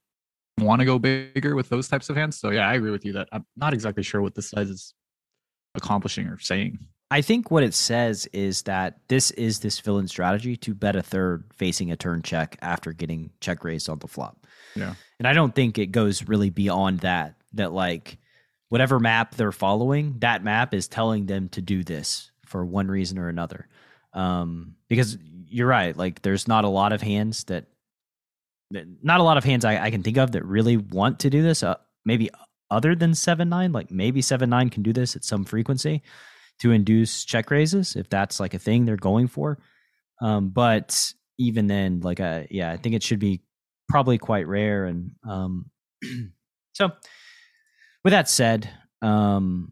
want 0.58 0.80
to 0.80 0.86
go 0.86 0.98
bigger 0.98 1.56
with 1.56 1.70
those 1.70 1.88
types 1.88 2.10
of 2.10 2.16
hands. 2.16 2.40
So 2.40 2.50
yeah, 2.50 2.68
I 2.68 2.74
agree 2.74 2.90
with 2.90 3.06
you 3.06 3.14
that 3.14 3.30
I'm 3.32 3.46
not 3.56 3.74
exactly 3.74 4.02
sure 4.02 4.24
what 4.24 4.34
this 4.34 4.50
size 4.50 4.70
is 4.70 4.96
accomplishing 5.76 6.26
or 6.26 6.40
saying. 6.40 6.80
I 7.10 7.22
think 7.22 7.52
what 7.52 7.64
it 7.64 7.74
says 7.74 8.28
is 8.34 8.64
that 8.64 9.00
this 9.08 9.32
is 9.32 9.60
this 9.60 9.80
villain 9.80 10.08
strategy 10.08 10.58
to 10.58 10.74
bet 10.74 10.96
a 10.96 11.02
third 11.02 11.46
facing 11.54 11.92
a 11.92 11.96
turn 11.96 12.22
check 12.22 12.58
after 12.62 12.92
getting 12.92 13.30
check 13.40 13.64
raised 13.64 13.88
on 13.88 14.00
the 14.00 14.08
flop. 14.08 14.46
Yeah. 14.76 14.94
And 15.20 15.28
I 15.28 15.34
don't 15.34 15.54
think 15.54 15.78
it 15.78 15.88
goes 15.88 16.28
really 16.28 16.50
beyond 16.50 17.00
that, 17.00 17.36
that 17.54 17.74
like 17.74 18.18
whatever 18.70 19.00
map 19.00 19.36
they're 19.36 19.52
following, 19.52 20.16
that 20.20 20.44
map 20.44 20.74
is 20.74 20.88
telling 20.88 21.26
them 21.26 21.50
to 21.50 21.62
do 21.62 21.84
this 21.84 22.32
for 22.46 22.66
one 22.66 22.88
reason 22.88 23.18
or 23.18 23.30
another. 23.30 23.68
Um, 24.14 24.76
because 24.88 25.18
you're 25.48 25.68
right, 25.68 25.96
like 25.96 26.22
there's 26.22 26.48
not 26.48 26.66
a 26.66 26.70
lot 26.70 26.94
of 26.94 27.02
hands 27.02 27.46
that, 27.46 27.66
that 28.72 28.86
not 29.02 29.20
a 29.20 29.24
lot 29.24 29.38
of 29.38 29.44
hands 29.44 29.66
I, 29.66 29.86
I 29.86 29.92
can 29.92 30.04
think 30.04 30.18
of 30.18 30.32
that 30.34 30.46
really 30.46 30.78
want 30.78 31.20
to 31.22 31.30
do 31.30 31.42
this. 31.42 31.64
Uh, 31.64 31.76
maybe 32.06 32.30
other 32.70 32.96
than 32.96 33.14
seven 33.16 33.50
nine, 33.50 33.72
like 33.72 33.92
maybe 33.92 34.22
seven 34.22 34.50
nine 34.50 34.70
can 34.70 34.84
do 34.84 34.94
this 34.94 35.16
at 35.16 35.24
some 35.24 35.46
frequency 35.46 36.04
to 36.60 36.72
induce 36.72 37.24
check 37.24 37.50
raises 37.52 37.96
if 37.96 38.10
that's 38.10 38.40
like 38.40 38.54
a 38.54 38.60
thing 38.60 38.86
they're 38.86 38.98
going 38.98 39.28
for. 39.28 39.58
Um, 40.22 40.50
but 40.50 41.14
even 41.38 41.68
then, 41.68 42.02
like, 42.02 42.20
uh, 42.20 42.44
yeah, 42.50 42.72
I 42.72 42.78
think 42.78 42.96
it 42.96 43.04
should 43.04 43.20
be 43.20 43.42
probably 43.90 44.18
quite 44.18 44.48
rare. 44.48 44.86
And 44.86 45.12
um, 45.28 45.70
so, 46.74 46.92
with 48.04 48.12
that 48.12 48.30
said, 48.30 48.70
um, 49.02 49.72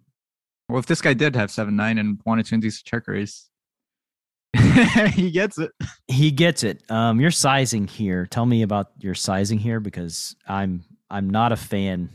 Well, 0.69 0.79
if 0.79 0.85
this 0.85 1.01
guy 1.01 1.13
did 1.13 1.35
have 1.35 1.51
seven 1.51 1.75
nine 1.75 1.97
and 1.97 2.19
wanted 2.25 2.45
to 2.47 2.55
induce 2.55 2.81
a 2.81 2.83
check 2.83 3.07
raise, 3.07 3.49
he 5.13 5.31
gets 5.31 5.57
it. 5.57 5.71
he 6.07 6.31
gets 6.31 6.63
it. 6.63 6.83
Um, 6.89 7.19
your 7.19 7.31
sizing 7.31 7.87
here. 7.87 8.25
Tell 8.25 8.45
me 8.45 8.61
about 8.61 8.91
your 8.99 9.13
sizing 9.15 9.59
here 9.59 9.79
because 9.79 10.35
I'm 10.47 10.83
I'm 11.09 11.29
not 11.29 11.51
a 11.51 11.55
fan 11.57 12.09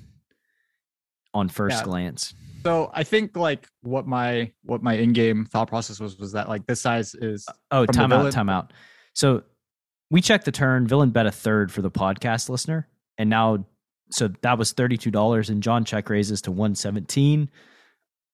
on 1.35 1.49
first 1.49 1.79
Yeah. 1.79 1.85
glance. 1.85 2.35
So 2.67 2.91
I 2.93 3.05
think 3.05 3.37
like 3.37 3.67
what 3.83 4.07
my 4.07 4.53
what 4.65 4.83
my 4.83 4.95
in-game 4.95 5.47
thought 5.47 5.69
process 5.69 5.99
was 6.01 6.19
was 6.19 6.33
that 6.33 6.49
like 6.49 6.67
this 6.67 6.81
size 6.81 7.15
is 7.15 7.47
Oh, 7.71 7.87
time 7.87 8.13
out, 8.13 8.33
time 8.33 8.49
out. 8.51 8.73
So 9.15 9.43
we 10.11 10.21
checked 10.21 10.45
the 10.45 10.53
turn. 10.53 10.87
Villain 10.87 11.11
bet 11.11 11.27
a 11.27 11.31
third 11.31 11.73
for 11.73 11.83
the 11.83 11.91
podcast 11.91 12.49
listener, 12.49 12.89
and 13.19 13.31
now 13.31 13.65
so 14.11 14.29
that 14.43 14.59
was 14.59 14.73
thirty 14.73 14.97
two 14.97 15.11
dollars, 15.11 15.51
and 15.51 15.63
John 15.63 15.85
check 15.85 16.11
raises 16.11 16.43
to 16.43 16.51
one 16.51 16.75
seventeen, 16.75 17.51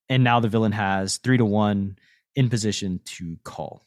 and 0.09 0.25
now 0.25 0.40
the 0.40 0.49
villain 0.49 0.73
has 0.73 1.18
three 1.18 1.37
to 1.37 1.45
one 1.45 1.99
in 2.35 2.49
position 2.49 3.00
to 3.04 3.37
call. 3.45 3.87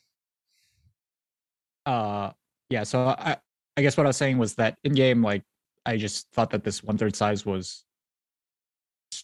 Uh, 1.85 2.31
yeah. 2.69 2.83
So 2.83 3.07
I, 3.07 3.37
I 3.77 3.81
guess 3.81 3.97
what 3.97 4.05
I 4.05 4.09
was 4.09 4.17
saying 4.17 4.37
was 4.37 4.55
that 4.55 4.77
in 4.83 4.93
game, 4.93 5.23
like 5.23 5.43
I 5.85 5.97
just 5.97 6.27
thought 6.31 6.51
that 6.51 6.63
this 6.63 6.83
one 6.83 6.97
third 6.97 7.15
size 7.15 7.45
was 7.45 7.83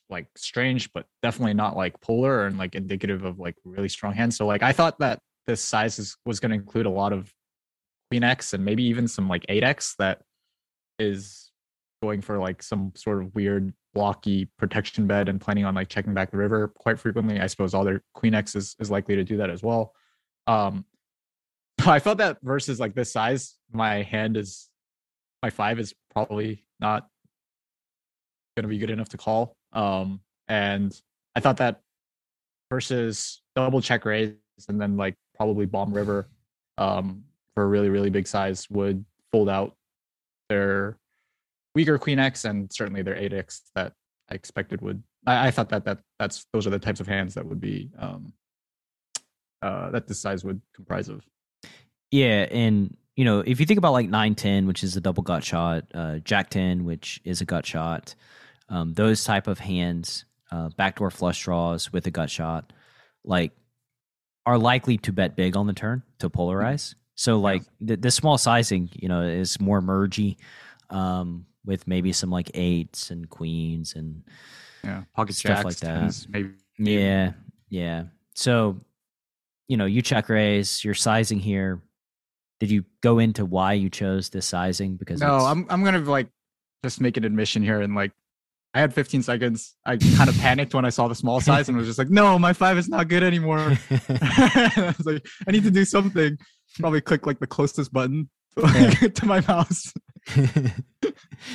like 0.10 0.28
strange, 0.36 0.92
but 0.94 1.06
definitely 1.22 1.54
not 1.54 1.76
like 1.76 2.00
polar 2.02 2.48
and 2.48 2.58
like 2.58 2.74
indicative 2.74 3.24
of 3.24 3.40
like 3.40 3.56
really 3.64 3.90
strong 3.90 4.14
hands. 4.14 4.36
So 4.36 4.48
like 4.48 4.64
I 4.64 4.72
thought 4.72 4.98
that 5.00 5.20
this 5.46 5.62
size 5.62 6.00
is, 6.00 6.18
was 6.26 6.40
going 6.40 6.50
to 6.50 6.56
include 6.56 6.88
a 6.88 6.90
lot 6.92 7.14
of 7.14 7.32
queen 8.10 8.24
X 8.24 8.54
and 8.54 8.64
maybe 8.64 8.84
even 8.84 9.08
some 9.08 9.28
like 9.28 9.46
eight 9.50 9.64
X 9.64 9.96
that 10.00 10.22
is 11.00 11.52
going 12.02 12.22
for 12.22 12.38
like 12.38 12.62
some 12.62 12.92
sort 12.96 13.22
of 13.22 13.34
weird 13.36 13.74
blocky 13.94 14.50
protection 14.58 15.08
bed 15.08 15.30
and 15.30 15.40
planning 15.40 15.66
on 15.66 15.74
like 15.74 15.88
checking 15.88 16.14
back 16.14 16.32
the 16.32 16.38
river 16.38 16.68
quite 16.68 17.00
frequently. 17.00 17.40
I 17.40 17.48
suppose 17.48 17.74
all 17.74 17.84
their 17.84 18.02
queen 18.14 18.34
X 18.34 18.56
is, 18.56 18.76
is 18.80 18.92
likely 18.92 19.16
to 19.16 19.24
do 19.24 19.38
that 19.38 19.50
as 19.50 19.64
well. 19.64 19.94
Um, 20.48 20.86
I 21.86 22.00
felt 22.00 22.20
that 22.20 22.38
versus 22.44 22.80
like 22.80 22.94
this 22.94 23.12
size, 23.12 23.56
my 23.72 24.04
hand 24.04 24.38
is 24.38 24.70
my 25.42 25.50
five 25.50 25.80
is 25.80 25.94
probably 26.12 26.64
not 26.80 27.08
going 28.56 28.64
to 28.64 28.70
be 28.70 28.78
good 28.78 28.90
enough 28.90 29.10
to 29.10 29.18
call. 29.18 29.56
Um, 29.74 30.22
and 30.48 30.94
I 31.36 31.40
thought 31.40 31.58
that 31.58 31.82
versus 32.70 33.42
double 33.56 33.82
check 33.82 34.06
raise 34.06 34.34
and 34.70 34.80
then 34.80 34.98
like 34.98 35.16
probably 35.36 35.66
bomb 35.66 35.94
river 35.94 36.30
um, 36.78 37.24
for 37.56 37.64
a 37.64 37.68
really 37.68 37.90
really 37.90 38.10
big 38.10 38.28
size 38.28 38.70
would 38.70 39.04
fold 39.32 39.50
out 39.50 39.76
their 40.50 40.98
weaker 41.74 41.98
queen 41.98 42.20
x 42.20 42.46
and 42.46 42.72
certainly 42.72 43.02
their 43.02 43.16
8x 43.16 43.62
that 43.76 43.94
I 44.30 44.36
expected 44.36 44.82
would. 44.82 45.04
I, 45.28 45.48
I 45.48 45.52
thought 45.52 45.70
that 45.70 45.86
that 45.86 46.00
that's 46.20 46.46
those 46.54 46.66
are 46.66 46.72
the 46.72 46.80
types 46.80 47.00
of 47.00 47.08
hands 47.08 47.34
that 47.36 47.46
would 47.46 47.62
be 47.62 47.92
um, 48.00 48.34
uh, 49.62 49.92
that 49.92 50.08
this 50.08 50.20
size 50.20 50.44
would 50.44 50.62
comprise 50.74 51.10
of. 51.10 51.24
Yeah, 52.12 52.48
and 52.52 52.96
you 53.16 53.26
know, 53.26 53.40
if 53.40 53.60
you 53.60 53.66
think 53.66 53.78
about 53.78 53.94
like 53.94 54.10
nine 54.10 54.36
ten, 54.36 54.68
which 54.68 54.84
is 54.84 54.96
a 54.96 55.02
double 55.02 55.24
gut 55.24 55.44
shot, 55.44 55.86
uh, 55.94 56.20
Jack 56.20 56.50
ten, 56.50 56.86
which 56.86 57.22
is 57.24 57.42
a 57.42 57.46
gut 57.46 57.66
shot, 57.66 58.16
um, 58.70 58.94
those 58.94 59.24
type 59.24 59.48
of 59.48 59.60
hands, 59.60 60.26
uh, 60.52 60.70
backdoor 60.70 61.12
flush 61.12 61.44
draws 61.44 61.92
with 61.92 62.08
a 62.08 62.12
gut 62.12 62.30
shot, 62.30 62.74
like 63.24 63.52
are 64.46 64.58
likely 64.58 64.98
to 65.00 65.12
bet 65.12 65.36
big 65.36 65.58
on 65.58 65.68
the 65.68 65.74
turn 65.74 66.04
to 66.20 66.30
polarize. 66.30 66.96
So 67.16 67.40
like 67.40 67.64
the, 67.82 67.96
the 67.98 68.12
small 68.12 68.38
sizing, 68.38 68.90
you 68.94 69.08
know, 69.08 69.22
is 69.22 69.60
more 69.60 69.82
mergy, 69.82 70.38
um, 70.90 71.46
with 71.66 71.88
maybe 71.88 72.12
some 72.12 72.30
like 72.30 72.52
eights 72.54 73.10
and 73.10 73.30
queens 73.30 73.96
and 73.96 74.24
Yeah, 74.84 75.04
pocket 75.16 75.36
Stuff 75.36 75.64
jacks, 75.64 75.66
like 75.66 75.78
that. 75.78 76.00
tens, 76.00 76.28
maybe. 76.30 76.52
yeah, 76.78 77.32
yeah. 77.70 78.04
So, 78.36 78.80
you 79.68 79.78
know, 79.78 79.86
you 79.86 80.02
check 80.02 80.30
raise, 80.30 80.84
your 80.84 80.94
sizing 80.94 81.40
here. 81.40 81.82
Did 82.60 82.70
you 82.70 82.86
go 83.02 83.20
into 83.20 83.46
why 83.46 83.74
you 83.74 83.90
chose 83.90 84.30
this 84.30 84.46
sizing? 84.46 84.96
Because 84.98 85.22
No, 85.22 85.40
I'm 85.40 85.66
I'm 85.70 85.84
gonna 85.84 86.00
like 86.00 86.28
just 86.84 87.02
make 87.02 87.18
an 87.18 87.24
admission 87.26 87.64
here 87.64 87.82
and 87.82 87.96
like 87.96 88.12
I 88.76 88.80
had 88.80 88.94
15 88.94 89.24
seconds. 89.24 89.74
I 89.86 89.96
kind 89.96 90.30
of 90.30 90.38
panicked 90.38 90.74
when 90.74 90.84
I 90.84 90.90
saw 90.90 91.08
the 91.08 91.16
small 91.16 91.40
size 91.40 91.70
and 91.70 91.78
was 91.78 91.88
just 91.88 91.98
like, 91.98 92.10
no, 92.10 92.38
my 92.38 92.52
five 92.52 92.78
is 92.78 92.90
not 92.90 93.08
good 93.08 93.24
anymore. 93.24 93.58
I 93.90 94.94
was 94.98 95.06
like, 95.06 95.26
I 95.48 95.52
need 95.52 95.64
to 95.64 95.72
do 95.72 95.86
something. 95.86 96.38
Probably 96.80 97.00
click 97.00 97.26
like 97.26 97.40
the 97.40 97.48
closest 97.48 97.94
button 97.94 98.30
to, 98.58 99.10
to 99.10 99.26
my 99.26 99.40
mouse. 99.48 99.94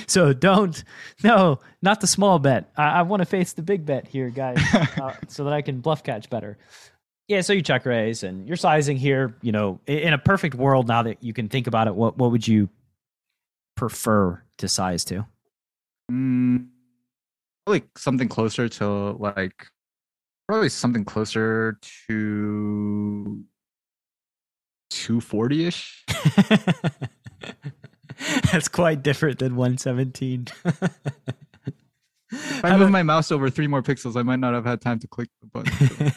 so 0.06 0.32
don't 0.32 0.84
no 1.24 1.58
not 1.82 2.00
the 2.00 2.06
small 2.06 2.38
bet 2.38 2.70
i, 2.76 3.00
I 3.00 3.02
want 3.02 3.20
to 3.20 3.26
face 3.26 3.52
the 3.52 3.62
big 3.62 3.84
bet 3.84 4.06
here 4.06 4.30
guys 4.30 4.58
uh, 4.72 5.14
so 5.26 5.42
that 5.42 5.52
i 5.52 5.60
can 5.60 5.80
bluff 5.80 6.04
catch 6.04 6.30
better 6.30 6.56
yeah 7.26 7.40
so 7.40 7.52
you 7.52 7.62
check 7.62 7.84
raise 7.84 8.22
and 8.22 8.46
your 8.46 8.56
sizing 8.56 8.96
here 8.96 9.34
you 9.42 9.50
know 9.50 9.80
in 9.88 10.12
a 10.12 10.18
perfect 10.18 10.54
world 10.54 10.86
now 10.86 11.02
that 11.02 11.20
you 11.20 11.32
can 11.32 11.48
think 11.48 11.66
about 11.66 11.88
it 11.88 11.96
what 11.96 12.16
what 12.16 12.30
would 12.30 12.46
you 12.46 12.68
prefer 13.74 14.40
to 14.58 14.68
size 14.68 15.04
to 15.06 15.26
Mm, 16.10 16.66
probably 17.66 17.82
something 17.96 18.28
closer 18.28 18.68
to 18.68 18.88
like 19.12 19.66
probably 20.48 20.68
something 20.68 21.04
closer 21.04 21.78
to 22.08 23.44
240 24.90 25.66
ish. 25.66 26.04
that's 28.52 28.68
quite 28.68 29.02
different 29.02 29.38
than 29.38 29.56
117 29.56 30.46
If 32.32 32.64
I 32.64 32.76
move 32.76 32.90
my 32.90 33.02
mouse 33.02 33.32
over 33.32 33.48
three 33.48 33.66
more 33.66 33.82
pixels, 33.82 34.16
I 34.16 34.22
might 34.22 34.40
not 34.40 34.52
have 34.54 34.66
had 34.66 34.80
time 34.80 34.98
to 34.98 35.08
click 35.08 35.28
the 35.40 35.46
button. 35.46 36.12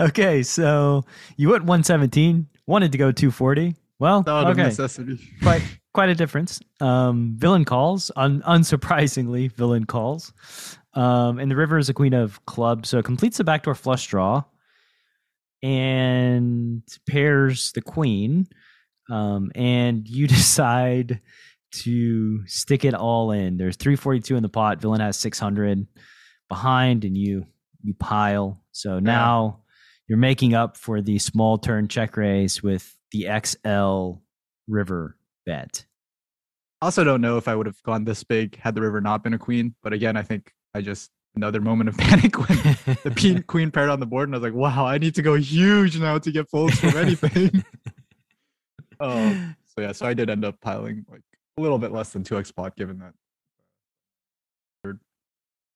okay 0.00 0.42
so 0.42 1.04
you 1.36 1.48
went 1.48 1.64
117 1.64 2.46
wanted 2.66 2.92
to 2.92 2.98
go 2.98 3.10
240 3.12 3.74
well 3.98 4.24
Out 4.26 4.46
okay 4.48 4.64
necessity. 4.64 5.18
quite 5.42 5.62
quite 5.92 6.08
a 6.08 6.14
difference. 6.14 6.60
Um, 6.80 7.34
villain 7.36 7.64
calls, 7.64 8.10
un- 8.16 8.42
unsurprisingly, 8.42 9.52
villain 9.56 9.84
calls. 9.84 10.32
Um, 10.94 11.38
and 11.38 11.50
the 11.50 11.56
river 11.56 11.78
is 11.78 11.88
a 11.88 11.94
queen 11.94 12.14
of 12.14 12.44
clubs, 12.46 12.88
so 12.88 12.98
it 12.98 13.04
completes 13.04 13.38
the 13.38 13.44
backdoor 13.44 13.74
flush 13.74 14.06
draw 14.06 14.44
and 15.62 16.82
pairs 17.08 17.72
the 17.72 17.82
queen. 17.82 18.48
Um, 19.08 19.50
and 19.54 20.08
you 20.08 20.26
decide 20.28 21.20
to 21.72 22.46
stick 22.46 22.84
it 22.84 22.94
all 22.94 23.30
in. 23.30 23.56
There's 23.56 23.76
342 23.76 24.36
in 24.36 24.42
the 24.42 24.48
pot. 24.48 24.80
Villain 24.80 25.00
has 25.00 25.16
600 25.18 25.86
behind, 26.48 27.04
and 27.04 27.16
you 27.16 27.46
you 27.82 27.94
pile. 27.94 28.60
So 28.72 28.98
now 28.98 29.60
you're 30.08 30.18
making 30.18 30.54
up 30.54 30.76
for 30.76 31.00
the 31.00 31.18
small 31.18 31.56
turn 31.58 31.88
check 31.88 32.16
raise 32.16 32.62
with 32.62 32.96
the 33.12 33.28
XL 33.42 34.20
river 34.68 35.16
bet. 35.50 35.84
I 36.80 36.86
also 36.86 37.04
don't 37.04 37.20
know 37.20 37.36
if 37.36 37.48
I 37.48 37.54
would 37.54 37.66
have 37.66 37.82
gone 37.82 38.04
this 38.04 38.24
big 38.24 38.56
had 38.56 38.74
the 38.74 38.80
river 38.80 39.00
not 39.00 39.22
been 39.22 39.34
a 39.34 39.38
queen. 39.38 39.74
But 39.82 39.92
again, 39.92 40.16
I 40.16 40.22
think 40.22 40.52
I 40.74 40.80
just 40.80 41.10
another 41.34 41.60
moment 41.60 41.88
of 41.88 41.96
panic 41.98 42.38
when 42.38 42.58
the 43.04 43.14
queen, 43.16 43.42
queen 43.42 43.70
paired 43.70 43.90
on 43.90 44.00
the 44.00 44.06
board, 44.06 44.28
and 44.28 44.34
I 44.34 44.38
was 44.38 44.44
like, 44.44 44.54
"Wow, 44.54 44.86
I 44.86 44.98
need 44.98 45.14
to 45.16 45.22
go 45.22 45.34
huge 45.34 45.98
now 45.98 46.18
to 46.18 46.32
get 46.32 46.48
folds 46.48 46.78
from 46.78 46.96
anything." 46.96 47.64
um, 49.00 49.56
so 49.66 49.82
yeah, 49.82 49.92
so 49.92 50.06
I 50.06 50.14
did 50.14 50.30
end 50.30 50.44
up 50.44 50.60
piling 50.60 51.04
like 51.10 51.22
a 51.58 51.60
little 51.60 51.78
bit 51.78 51.92
less 51.92 52.10
than 52.10 52.24
two 52.24 52.38
x 52.38 52.50
pot, 52.50 52.76
given 52.76 52.98
that. 52.98 53.14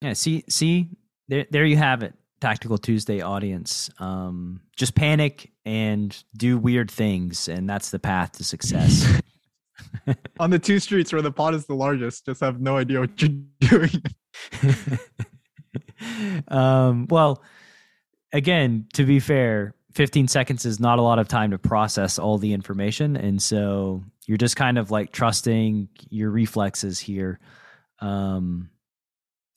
Yeah, 0.00 0.12
see, 0.12 0.44
see, 0.50 0.90
there, 1.28 1.46
there 1.50 1.64
you 1.64 1.78
have 1.78 2.02
it, 2.02 2.12
Tactical 2.38 2.76
Tuesday 2.76 3.22
audience. 3.22 3.88
Um, 3.98 4.60
just 4.76 4.94
panic 4.94 5.50
and 5.64 6.14
do 6.36 6.58
weird 6.58 6.90
things, 6.90 7.48
and 7.48 7.68
that's 7.68 7.90
the 7.90 7.98
path 7.98 8.32
to 8.32 8.44
success. 8.44 9.22
On 10.40 10.50
the 10.50 10.58
two 10.58 10.78
streets 10.78 11.12
where 11.12 11.22
the 11.22 11.32
pot 11.32 11.54
is 11.54 11.66
the 11.66 11.74
largest, 11.74 12.26
just 12.26 12.40
have 12.40 12.60
no 12.60 12.76
idea 12.76 13.00
what 13.00 13.20
you're 13.20 13.30
doing. 13.60 14.02
um, 16.48 17.06
well, 17.08 17.42
again, 18.32 18.86
to 18.94 19.04
be 19.04 19.20
fair, 19.20 19.74
15 19.94 20.28
seconds 20.28 20.64
is 20.64 20.80
not 20.80 20.98
a 20.98 21.02
lot 21.02 21.18
of 21.18 21.28
time 21.28 21.52
to 21.52 21.58
process 21.58 22.18
all 22.18 22.38
the 22.38 22.52
information, 22.52 23.16
and 23.16 23.40
so 23.40 24.02
you're 24.26 24.38
just 24.38 24.56
kind 24.56 24.78
of 24.78 24.90
like 24.90 25.12
trusting 25.12 25.88
your 26.10 26.30
reflexes 26.30 26.98
here. 26.98 27.38
Um, 28.00 28.70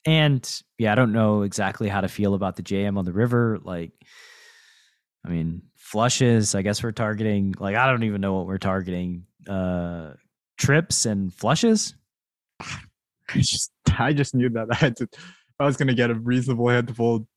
and 0.06 0.62
yeah, 0.78 0.92
I 0.92 0.96
don't 0.96 1.12
know 1.12 1.42
exactly 1.42 1.90
how 1.90 2.02
to 2.02 2.08
feel 2.08 2.34
about 2.34 2.56
the 2.56 2.64
JM 2.64 2.98
on 2.98 3.06
the 3.06 3.12
river. 3.12 3.60
Like, 3.62 3.92
I 5.26 5.30
mean, 5.30 5.64
flushes. 5.76 6.56
I 6.56 6.62
guess 6.62 6.82
we're 6.82 6.92
targeting. 6.92 7.56
Like, 7.60 7.76
I 7.76 7.90
don't 7.92 8.04
even 8.04 8.22
know 8.22 8.34
what 8.34 8.46
we're 8.46 8.58
targeting. 8.58 9.26
Uh, 9.48 10.14
trips 10.58 11.06
and 11.06 11.34
flushes. 11.34 11.96
I 12.60 13.42
just 13.42 13.72
I 13.98 14.14
just 14.14 14.34
knew 14.34 14.50
that 14.50 14.68
I 14.72 14.76
had 14.76 14.96
to 14.98 15.08
if 15.58 15.62
I 15.62 15.66
was 15.66 15.78
gonna 15.78 15.94
get 15.94 16.12
a 16.12 16.16
reasonable 16.16 16.70
hand 16.70 16.88
to 16.88 16.94
fold, 16.94 17.28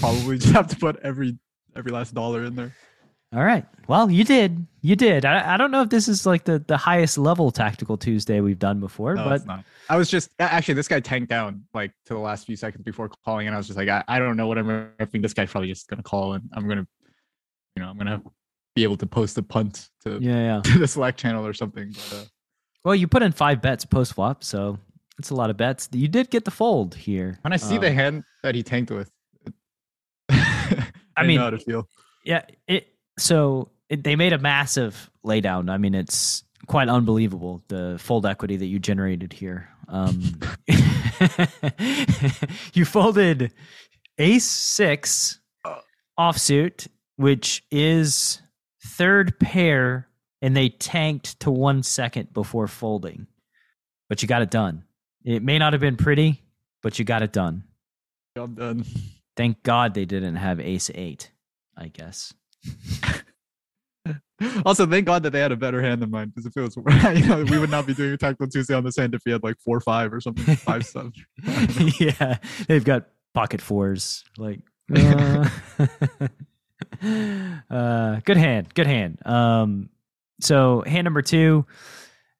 probably 0.00 0.38
just 0.38 0.52
have 0.52 0.68
to 0.68 0.76
put 0.76 0.98
every 1.02 1.38
every 1.76 1.92
last 1.92 2.14
dollar 2.14 2.44
in 2.44 2.54
there. 2.54 2.74
All 3.32 3.44
right. 3.44 3.64
Well, 3.86 4.10
you 4.10 4.24
did. 4.24 4.66
You 4.82 4.96
did. 4.96 5.24
I, 5.24 5.54
I 5.54 5.56
don't 5.56 5.70
know 5.70 5.82
if 5.82 5.88
this 5.88 6.08
is 6.08 6.26
like 6.26 6.44
the, 6.44 6.58
the 6.66 6.76
highest 6.76 7.16
level 7.16 7.52
tactical 7.52 7.96
Tuesday 7.96 8.40
we've 8.40 8.58
done 8.58 8.80
before, 8.80 9.14
No, 9.14 9.24
but 9.24 9.32
it's 9.34 9.46
not. 9.46 9.64
I 9.88 9.96
was 9.96 10.10
just 10.10 10.30
actually 10.40 10.74
this 10.74 10.88
guy 10.88 10.98
tanked 10.98 11.30
down 11.30 11.64
like 11.72 11.92
to 12.06 12.14
the 12.14 12.18
last 12.20 12.44
few 12.46 12.56
seconds 12.56 12.82
before 12.82 13.08
calling, 13.24 13.46
and 13.46 13.54
I 13.54 13.58
was 13.58 13.68
just 13.68 13.78
like, 13.78 13.88
I, 13.88 14.02
I 14.08 14.18
don't 14.18 14.36
know 14.36 14.48
what 14.48 14.58
I'm 14.58 14.66
riffing. 14.98 15.22
This 15.22 15.32
guy's 15.32 15.50
probably 15.50 15.68
just 15.68 15.88
gonna 15.88 16.02
call, 16.02 16.32
and 16.32 16.48
I'm 16.52 16.68
gonna, 16.68 16.86
you 17.76 17.82
know, 17.82 17.88
I'm 17.88 17.96
gonna 17.96 18.20
be 18.74 18.82
able 18.84 18.96
to 18.96 19.06
post 19.06 19.36
a 19.38 19.42
punt 19.42 19.88
to, 20.04 20.18
yeah, 20.20 20.56
yeah. 20.56 20.60
to 20.64 20.78
the 20.78 20.86
Slack 20.88 21.16
channel 21.16 21.46
or 21.46 21.52
something. 21.52 21.90
But, 21.92 22.16
uh, 22.18 22.24
Well, 22.84 22.94
you 22.94 23.06
put 23.08 23.22
in 23.22 23.32
five 23.32 23.60
bets 23.62 23.84
post 23.84 24.14
flop, 24.14 24.44
so 24.44 24.78
that's 25.18 25.30
a 25.30 25.34
lot 25.34 25.50
of 25.50 25.56
bets. 25.56 25.88
You 25.92 26.08
did 26.08 26.30
get 26.30 26.44
the 26.44 26.50
fold 26.50 26.94
here. 26.94 27.38
when 27.42 27.52
I 27.52 27.56
see 27.56 27.76
Um, 27.76 27.80
the 27.82 27.92
hand 27.92 28.24
that 28.42 28.54
he 28.54 28.62
tanked 28.62 28.90
with, 28.90 29.10
I, 30.30 31.26
mean- 31.26 31.36
know 31.38 31.44
how 31.44 31.50
to 31.50 31.58
feel. 31.58 31.88
yeah, 32.24 32.42
it. 32.68 32.86
So 33.18 33.70
it, 33.88 34.02
they 34.04 34.16
made 34.16 34.32
a 34.32 34.38
massive 34.38 35.10
laydown. 35.26 35.68
I 35.70 35.76
mean, 35.76 35.94
it's 35.94 36.42
quite 36.66 36.88
unbelievable 36.88 37.62
the 37.68 37.96
fold 37.98 38.24
equity 38.24 38.56
that 38.56 38.66
you 38.66 38.78
generated 38.78 39.32
here. 39.32 39.68
Um, 39.88 40.38
you 42.72 42.84
folded 42.84 43.52
ace 44.18 44.44
six 44.44 45.40
offsuit, 46.18 46.86
which 47.16 47.64
is 47.70 48.40
third 48.84 49.38
pair, 49.38 50.08
and 50.42 50.56
they 50.56 50.68
tanked 50.68 51.40
to 51.40 51.50
one 51.50 51.82
second 51.82 52.32
before 52.32 52.66
folding. 52.66 53.26
But 54.08 54.22
you 54.22 54.28
got 54.28 54.42
it 54.42 54.50
done. 54.50 54.84
It 55.24 55.42
may 55.42 55.58
not 55.58 55.72
have 55.72 55.80
been 55.80 55.96
pretty, 55.96 56.42
but 56.82 56.98
you 56.98 57.04
got 57.04 57.22
it 57.22 57.32
done. 57.32 57.64
Job 58.36 58.56
done. 58.56 58.84
Thank 59.36 59.62
God 59.62 59.94
they 59.94 60.04
didn't 60.04 60.36
have 60.36 60.60
ace 60.60 60.90
eight, 60.94 61.30
I 61.76 61.88
guess. 61.88 62.34
Also, 64.64 64.86
thank 64.86 65.04
God 65.04 65.22
that 65.24 65.30
they 65.30 65.40
had 65.40 65.52
a 65.52 65.56
better 65.56 65.82
hand 65.82 66.00
than 66.00 66.10
mine. 66.10 66.28
Because 66.34 66.46
if 66.46 66.56
it 66.56 66.62
was, 66.62 66.76
you 67.20 67.26
know, 67.26 67.44
we 67.44 67.58
would 67.58 67.70
not 67.70 67.86
be 67.86 67.92
doing 67.92 68.12
a 68.12 68.16
tactical 68.16 68.48
Tuesday 68.48 68.74
on 68.74 68.82
this 68.84 68.96
hand 68.96 69.14
if 69.14 69.20
we 69.26 69.32
had 69.32 69.42
like 69.42 69.56
four 69.60 69.80
five 69.80 70.12
or 70.14 70.20
something, 70.20 70.56
five 70.56 70.86
seven. 70.86 71.12
yeah, 71.98 72.38
they've 72.66 72.84
got 72.84 73.08
pocket 73.34 73.60
fours. 73.60 74.24
Like, 74.38 74.60
uh, 74.94 75.48
uh, 77.70 78.20
good 78.24 78.36
hand, 78.36 78.72
good 78.74 78.86
hand. 78.86 79.18
Um, 79.26 79.88
so 80.40 80.82
hand 80.86 81.04
number 81.04 81.22
two. 81.22 81.66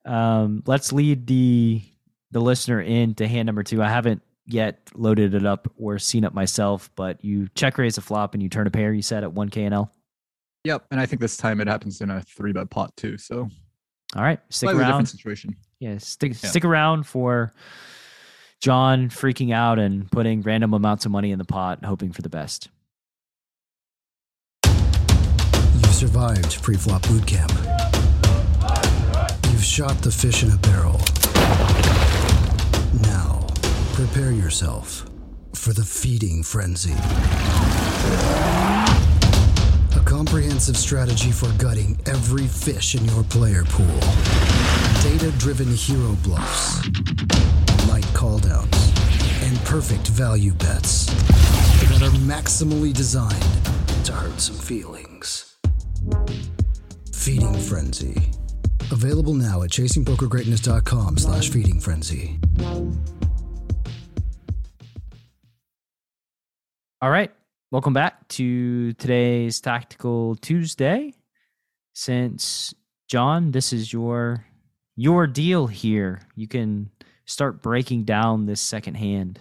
Um, 0.04 0.62
let's 0.66 0.92
lead 0.92 1.26
the 1.26 1.82
the 2.30 2.40
listener 2.40 2.80
into 2.80 3.26
hand 3.26 3.46
number 3.46 3.62
two. 3.62 3.82
I 3.82 3.88
haven't 3.88 4.22
yet 4.46 4.80
loaded 4.94 5.34
it 5.34 5.44
up 5.44 5.70
or 5.76 5.98
seen 5.98 6.24
it 6.24 6.32
myself, 6.34 6.90
but 6.96 7.24
you 7.24 7.48
check 7.54 7.76
raise 7.78 7.98
a 7.98 8.00
flop 8.00 8.34
and 8.34 8.42
you 8.42 8.48
turn 8.48 8.66
a 8.66 8.70
pair. 8.70 8.92
You 8.92 9.02
said 9.02 9.22
at 9.24 9.32
one 9.32 9.48
K 9.48 9.64
and 9.64 9.74
L. 9.74 9.92
Yep, 10.64 10.86
and 10.90 11.00
I 11.00 11.06
think 11.06 11.20
this 11.20 11.36
time 11.36 11.60
it 11.60 11.68
happens 11.68 12.00
in 12.00 12.10
a 12.10 12.20
three 12.22 12.52
bet 12.52 12.68
pot 12.70 12.96
too. 12.96 13.16
So 13.18 13.48
All 14.16 14.22
right, 14.22 14.40
stick 14.48 14.68
slightly 14.68 14.80
around. 14.82 14.90
different 14.90 15.08
situation. 15.08 15.56
Yeah, 15.78 15.98
stick 15.98 16.32
Yeah. 16.42 16.50
stick 16.50 16.64
around 16.64 17.06
for 17.06 17.52
John 18.60 19.08
freaking 19.08 19.54
out 19.54 19.78
and 19.78 20.10
putting 20.10 20.42
random 20.42 20.74
amounts 20.74 21.06
of 21.06 21.12
money 21.12 21.30
in 21.32 21.38
the 21.38 21.44
pot, 21.46 21.84
hoping 21.84 22.12
for 22.12 22.20
the 22.22 22.28
best. 22.28 22.68
Survived 26.00 26.62
pre-flop 26.62 27.06
boot 27.08 27.26
camp. 27.26 27.52
You've 29.52 29.62
shot 29.62 30.00
the 30.00 30.10
fish 30.10 30.42
in 30.42 30.50
a 30.50 30.56
barrel. 30.56 30.98
Now, 33.02 33.46
prepare 33.92 34.32
yourself 34.32 35.04
for 35.54 35.74
the 35.74 35.84
feeding 35.84 36.42
frenzy. 36.42 36.94
A 39.94 40.02
comprehensive 40.06 40.78
strategy 40.78 41.32
for 41.32 41.52
gutting 41.58 42.00
every 42.06 42.46
fish 42.46 42.94
in 42.94 43.04
your 43.04 43.22
player 43.24 43.64
pool. 43.66 44.00
Data-driven 45.02 45.68
hero 45.68 46.16
bluffs, 46.22 46.80
light 47.90 48.08
call 48.14 48.38
downs, 48.38 48.90
and 49.42 49.58
perfect 49.66 50.08
value 50.08 50.54
bets 50.54 51.04
that 51.90 52.00
are 52.00 52.16
maximally 52.20 52.94
designed 52.94 53.44
to 54.06 54.12
hurt 54.12 54.40
some 54.40 54.56
feelings. 54.56 55.09
Feeding 57.20 57.52
Frenzy. 57.52 58.16
Available 58.90 59.34
now 59.34 59.62
at 59.62 59.68
chasingpokergreatness.com 59.68 61.18
slash 61.18 61.50
feeding 61.50 61.78
frenzy. 61.78 62.40
All 67.02 67.10
right. 67.10 67.30
Welcome 67.70 67.92
back 67.92 68.26
to 68.28 68.94
today's 68.94 69.60
Tactical 69.60 70.36
Tuesday. 70.36 71.12
Since 71.92 72.74
John, 73.06 73.50
this 73.50 73.74
is 73.74 73.92
your 73.92 74.46
your 74.96 75.26
deal 75.26 75.66
here. 75.66 76.22
You 76.36 76.48
can 76.48 76.90
start 77.26 77.60
breaking 77.60 78.04
down 78.04 78.46
this 78.46 78.62
second 78.62 78.94
hand. 78.94 79.38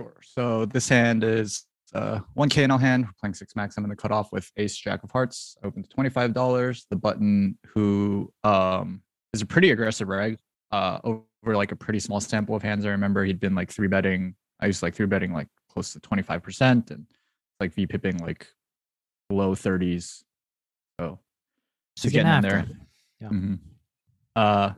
Sure. 0.00 0.14
So 0.22 0.64
this 0.64 0.88
hand 0.88 1.22
is 1.22 1.64
uh, 1.94 2.20
one 2.34 2.48
KNL 2.48 2.80
hand, 2.80 3.04
we're 3.04 3.12
playing 3.20 3.34
six 3.34 3.54
max. 3.54 3.76
I'm 3.76 3.84
in 3.84 3.90
the 3.90 3.96
cutoff 3.96 4.32
with 4.32 4.50
Ace 4.56 4.76
Jack 4.76 5.02
of 5.02 5.10
Hearts, 5.10 5.56
open 5.62 5.82
to 5.82 5.88
twenty 5.88 6.10
five 6.10 6.32
dollars. 6.32 6.86
The 6.90 6.96
button, 6.96 7.58
who 7.66 8.32
um, 8.44 9.02
is 9.32 9.42
a 9.42 9.46
pretty 9.46 9.70
aggressive 9.70 10.08
reg, 10.08 10.38
uh, 10.70 10.98
over 11.04 11.22
like 11.44 11.72
a 11.72 11.76
pretty 11.76 12.00
small 12.00 12.20
sample 12.20 12.54
of 12.54 12.62
hands. 12.62 12.86
I 12.86 12.90
remember 12.90 13.24
he'd 13.24 13.40
been 13.40 13.54
like 13.54 13.70
three 13.70 13.88
betting. 13.88 14.34
I 14.60 14.66
used 14.66 14.80
to 14.80 14.86
like 14.86 14.94
three 14.94 15.06
betting 15.06 15.32
like 15.32 15.48
close 15.70 15.92
to 15.92 16.00
twenty 16.00 16.22
five 16.22 16.42
percent, 16.42 16.90
and 16.90 17.06
like 17.60 17.74
v 17.74 17.86
pipping 17.86 18.18
like 18.18 18.46
low 19.30 19.54
thirties. 19.54 20.24
So 21.00 21.18
So 21.96 22.02
He's 22.04 22.12
getting 22.12 22.32
in 22.32 22.42
there. 22.42 22.66
Yeah. 23.20 23.28
Mhm. 23.28 23.58
Uh, 24.34 24.72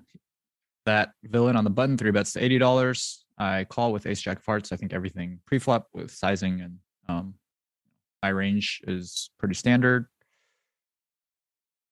that 0.86 1.12
villain 1.22 1.56
on 1.56 1.64
the 1.64 1.70
button, 1.70 1.96
three 1.96 2.10
bets 2.10 2.32
to 2.32 2.44
eighty 2.44 2.58
dollars. 2.58 3.24
I 3.38 3.64
call 3.64 3.92
with 3.92 4.06
Ace 4.06 4.20
Jack 4.20 4.38
of 4.38 4.46
Hearts. 4.46 4.70
I 4.72 4.76
think 4.76 4.92
everything 4.92 5.40
pre-flop 5.46 5.88
with 5.92 6.10
sizing 6.10 6.60
and 6.60 6.78
um, 7.08 7.34
my 8.22 8.28
range 8.30 8.80
is 8.86 9.30
pretty 9.38 9.54
standard. 9.54 10.06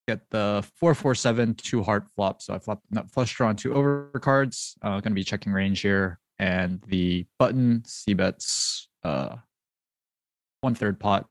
Get 0.07 0.21
the 0.31 0.67
four 0.79 0.93
four 0.95 1.15
seven 1.15 1.53
two 1.55 1.81
heart 1.81 2.07
flop. 2.15 2.41
So 2.41 2.53
I 2.53 2.59
flop 2.59 2.81
not 2.91 3.09
flush 3.09 3.33
draw 3.33 3.49
on 3.49 3.55
two 3.55 3.69
overcards. 3.69 4.73
Uh, 4.81 4.99
going 4.99 5.03
to 5.03 5.11
be 5.11 5.23
checking 5.23 5.53
range 5.53 5.79
here, 5.79 6.19
and 6.39 6.83
the 6.87 7.25
button 7.39 7.83
c 7.85 8.13
bets 8.13 8.89
uh, 9.03 9.37
one 10.61 10.75
third 10.75 10.99
pot. 10.99 11.25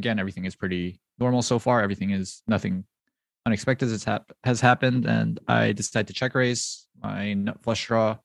Again, 0.00 0.18
everything 0.18 0.44
is 0.44 0.56
pretty 0.56 1.00
normal 1.18 1.42
so 1.42 1.58
far. 1.58 1.82
Everything 1.82 2.10
is 2.10 2.42
nothing 2.46 2.84
unexpected 3.46 3.88
has, 3.88 4.04
hap- 4.04 4.32
has 4.44 4.60
happened, 4.60 5.06
and 5.06 5.38
I 5.48 5.72
decide 5.72 6.08
to 6.08 6.12
check 6.12 6.34
raise 6.34 6.86
my 7.00 7.34
nut 7.34 7.62
flush 7.62 7.86
draw. 7.86 8.18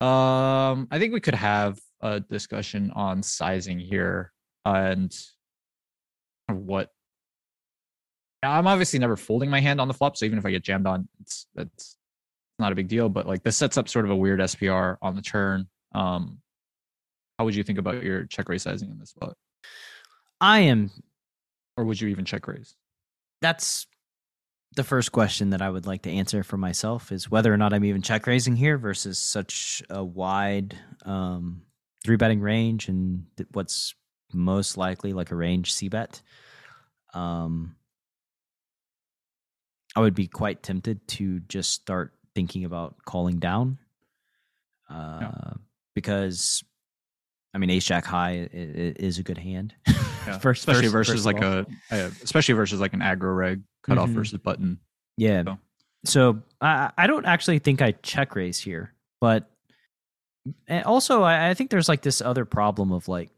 Um, 0.00 0.88
I 0.90 0.98
think 0.98 1.14
we 1.14 1.20
could 1.20 1.34
have 1.34 1.78
a 2.00 2.20
discussion 2.20 2.90
on 2.94 3.22
sizing 3.22 3.78
here 3.78 4.32
and 4.64 5.14
what. 6.48 6.90
I'm 8.42 8.66
obviously 8.66 8.98
never 8.98 9.16
folding 9.16 9.50
my 9.50 9.60
hand 9.60 9.80
on 9.80 9.88
the 9.88 9.94
flop, 9.94 10.16
so 10.16 10.24
even 10.24 10.38
if 10.38 10.46
I 10.46 10.50
get 10.50 10.62
jammed 10.62 10.86
on, 10.86 11.08
it's 11.20 11.46
that's 11.54 11.96
not 12.58 12.70
a 12.70 12.74
big 12.74 12.88
deal. 12.88 13.08
But 13.08 13.26
like 13.26 13.42
this 13.42 13.56
sets 13.56 13.76
up 13.76 13.88
sort 13.88 14.04
of 14.04 14.10
a 14.10 14.16
weird 14.16 14.40
SPR 14.40 14.96
on 15.02 15.16
the 15.16 15.22
turn. 15.22 15.68
Um, 15.94 16.38
how 17.38 17.44
would 17.44 17.54
you 17.54 17.64
think 17.64 17.78
about 17.78 18.02
your 18.02 18.24
check 18.26 18.48
raise 18.48 18.62
sizing 18.62 18.90
in 18.90 18.98
this 18.98 19.10
spot, 19.10 19.36
I 20.40 20.60
am 20.60 20.90
or 21.76 21.84
would 21.84 22.00
you 22.00 22.08
even 22.08 22.24
check 22.24 22.46
raise? 22.46 22.76
that's 23.40 23.86
the 24.74 24.84
first 24.84 25.12
question 25.12 25.50
that 25.50 25.62
I 25.62 25.70
would 25.70 25.86
like 25.86 26.02
to 26.02 26.10
answer 26.10 26.42
for 26.42 26.56
myself 26.56 27.12
is 27.12 27.30
whether 27.30 27.52
or 27.52 27.56
not 27.56 27.72
I'm 27.72 27.84
even 27.84 28.02
check 28.02 28.26
raising 28.26 28.56
here 28.56 28.76
versus 28.76 29.18
such 29.18 29.82
a 29.88 30.04
wide 30.04 30.76
um, 31.04 31.62
three 32.06 32.16
betting 32.16 32.40
range 32.40 32.88
and 32.88 33.26
what's 33.52 33.94
most 34.32 34.76
likely 34.76 35.12
like 35.12 35.32
a 35.32 35.36
range 35.36 35.72
C 35.74 35.88
bet. 35.88 36.22
Um, 37.14 37.74
I 39.96 40.00
would 40.00 40.14
be 40.14 40.26
quite 40.26 40.62
tempted 40.62 41.06
to 41.08 41.40
just 41.40 41.72
start 41.72 42.12
thinking 42.34 42.64
about 42.64 42.96
calling 43.04 43.38
down 43.38 43.78
uh, 44.90 45.54
because 45.94 46.62
I 47.54 47.58
mean 47.58 47.70
ace 47.70 47.84
jack 47.84 48.04
high 48.04 48.48
is 48.52 49.18
a 49.18 49.22
good 49.22 49.38
hand. 49.38 49.74
Yeah, 49.86 50.38
First- 50.38 50.60
especially 50.60 50.82
first- 50.84 50.92
versus 51.10 51.24
first 51.24 51.26
like 51.26 51.42
a, 51.42 51.66
especially 52.22 52.54
versus 52.54 52.78
like 52.80 52.92
an 52.92 53.00
aggro 53.00 53.34
reg 53.36 53.62
cutoff 53.82 54.10
Mhm. 54.10 54.14
versus 54.14 54.38
button. 54.38 54.78
Yeah. 55.16 55.42
So- 55.44 55.58
So 56.04 56.42
I 56.60 56.92
I 56.96 57.06
don't 57.08 57.24
actually 57.26 57.58
think 57.58 57.82
I 57.82 57.92
check 58.02 58.36
raise 58.36 58.58
here, 58.58 58.92
but 59.20 59.50
and 60.68 60.84
also 60.84 61.22
I, 61.22 61.50
I 61.50 61.54
think 61.54 61.70
there's 61.70 61.88
like 61.88 62.02
this 62.02 62.20
other 62.20 62.44
problem 62.44 62.92
of 62.92 63.08
like 63.08 63.30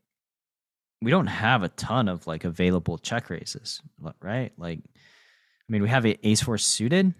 we 1.00 1.10
don't 1.10 1.26
have 1.26 1.62
a 1.62 1.68
ton 1.68 2.08
of 2.08 2.26
like 2.26 2.44
available 2.44 2.98
check 2.98 3.30
raises, 3.30 3.80
right? 4.20 4.52
Like, 4.56 4.80
I 4.80 5.72
mean, 5.72 5.82
we 5.82 5.88
have 5.88 6.04
a 6.04 6.26
ace 6.26 6.40
four 6.40 6.58
suited 6.58 7.14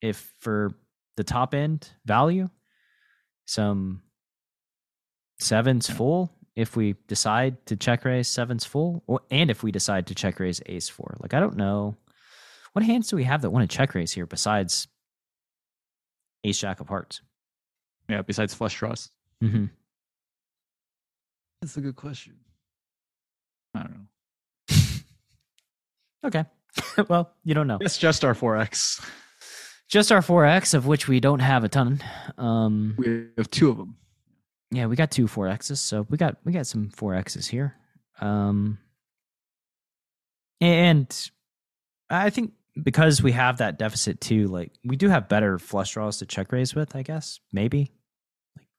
if 0.00 0.32
for 0.38 0.72
the 1.16 1.24
top 1.24 1.54
end 1.54 1.88
value, 2.04 2.50
some 3.46 4.02
sevens 5.40 5.88
full 5.88 6.30
if 6.54 6.76
we 6.76 6.94
decide 7.08 7.64
to 7.66 7.76
check 7.76 8.04
raise 8.04 8.28
sevens 8.28 8.64
full, 8.64 9.02
or 9.06 9.20
and 9.30 9.50
if 9.50 9.62
we 9.62 9.72
decide 9.72 10.06
to 10.08 10.14
check 10.14 10.38
raise 10.38 10.60
ace 10.66 10.88
four. 10.88 11.16
Like, 11.20 11.32
I 11.32 11.40
don't 11.40 11.56
know 11.56 11.96
what 12.72 12.84
hands 12.84 13.08
do 13.08 13.16
we 13.16 13.24
have 13.24 13.42
that 13.42 13.50
want 13.50 13.68
to 13.68 13.76
check 13.76 13.94
raise 13.94 14.12
here 14.12 14.26
besides 14.26 14.88
ace 16.44 16.58
jack 16.58 16.80
of 16.80 16.88
hearts? 16.88 17.22
Yeah, 18.08 18.22
besides 18.22 18.52
flush 18.52 18.78
draws. 18.78 19.10
Mm-hmm. 19.42 19.64
That's 21.60 21.76
a 21.76 21.80
good 21.80 21.96
question. 21.96 22.34
I 23.74 23.80
don't 23.82 23.92
know. 23.92 24.06
Okay. 26.24 26.44
well, 27.08 27.32
you 27.42 27.52
don't 27.52 27.66
know. 27.66 27.78
It's 27.80 27.98
just 27.98 28.24
our 28.24 28.32
4x. 28.34 29.04
Just 29.88 30.12
our 30.12 30.20
4X, 30.20 30.72
of 30.72 30.86
which 30.86 31.08
we 31.08 31.18
don't 31.18 31.40
have 31.40 31.64
a 31.64 31.68
ton. 31.68 32.00
Um, 32.38 32.94
We 32.96 33.26
have 33.36 33.50
two 33.50 33.70
of 33.70 33.76
them. 33.76 33.96
yeah, 34.70 34.86
we 34.86 34.94
got 34.94 35.10
two 35.10 35.26
4Xs, 35.26 35.78
so 35.78 36.06
we 36.08 36.16
got 36.16 36.36
we 36.44 36.52
got 36.52 36.66
some 36.68 36.90
4Xs 36.90 37.48
here. 37.48 37.74
Um, 38.20 38.78
And 40.60 41.30
I 42.08 42.30
think 42.30 42.52
because 42.80 43.20
we 43.20 43.32
have 43.32 43.58
that 43.58 43.78
deficit 43.78 44.20
too, 44.20 44.46
like 44.46 44.70
we 44.84 44.94
do 44.96 45.08
have 45.08 45.28
better 45.28 45.58
flush 45.58 45.92
draws 45.94 46.18
to 46.18 46.26
check 46.26 46.52
raise 46.52 46.72
with, 46.74 46.94
I 46.94 47.02
guess. 47.02 47.40
Maybe. 47.52 47.90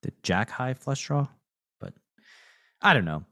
The 0.03 0.13
jack 0.21 0.49
high 0.49 0.75
flush 0.75 1.05
draw. 1.05 1.27
But 1.79 1.93
I 2.81 2.93
don't 2.93 3.05
know. 3.05 3.23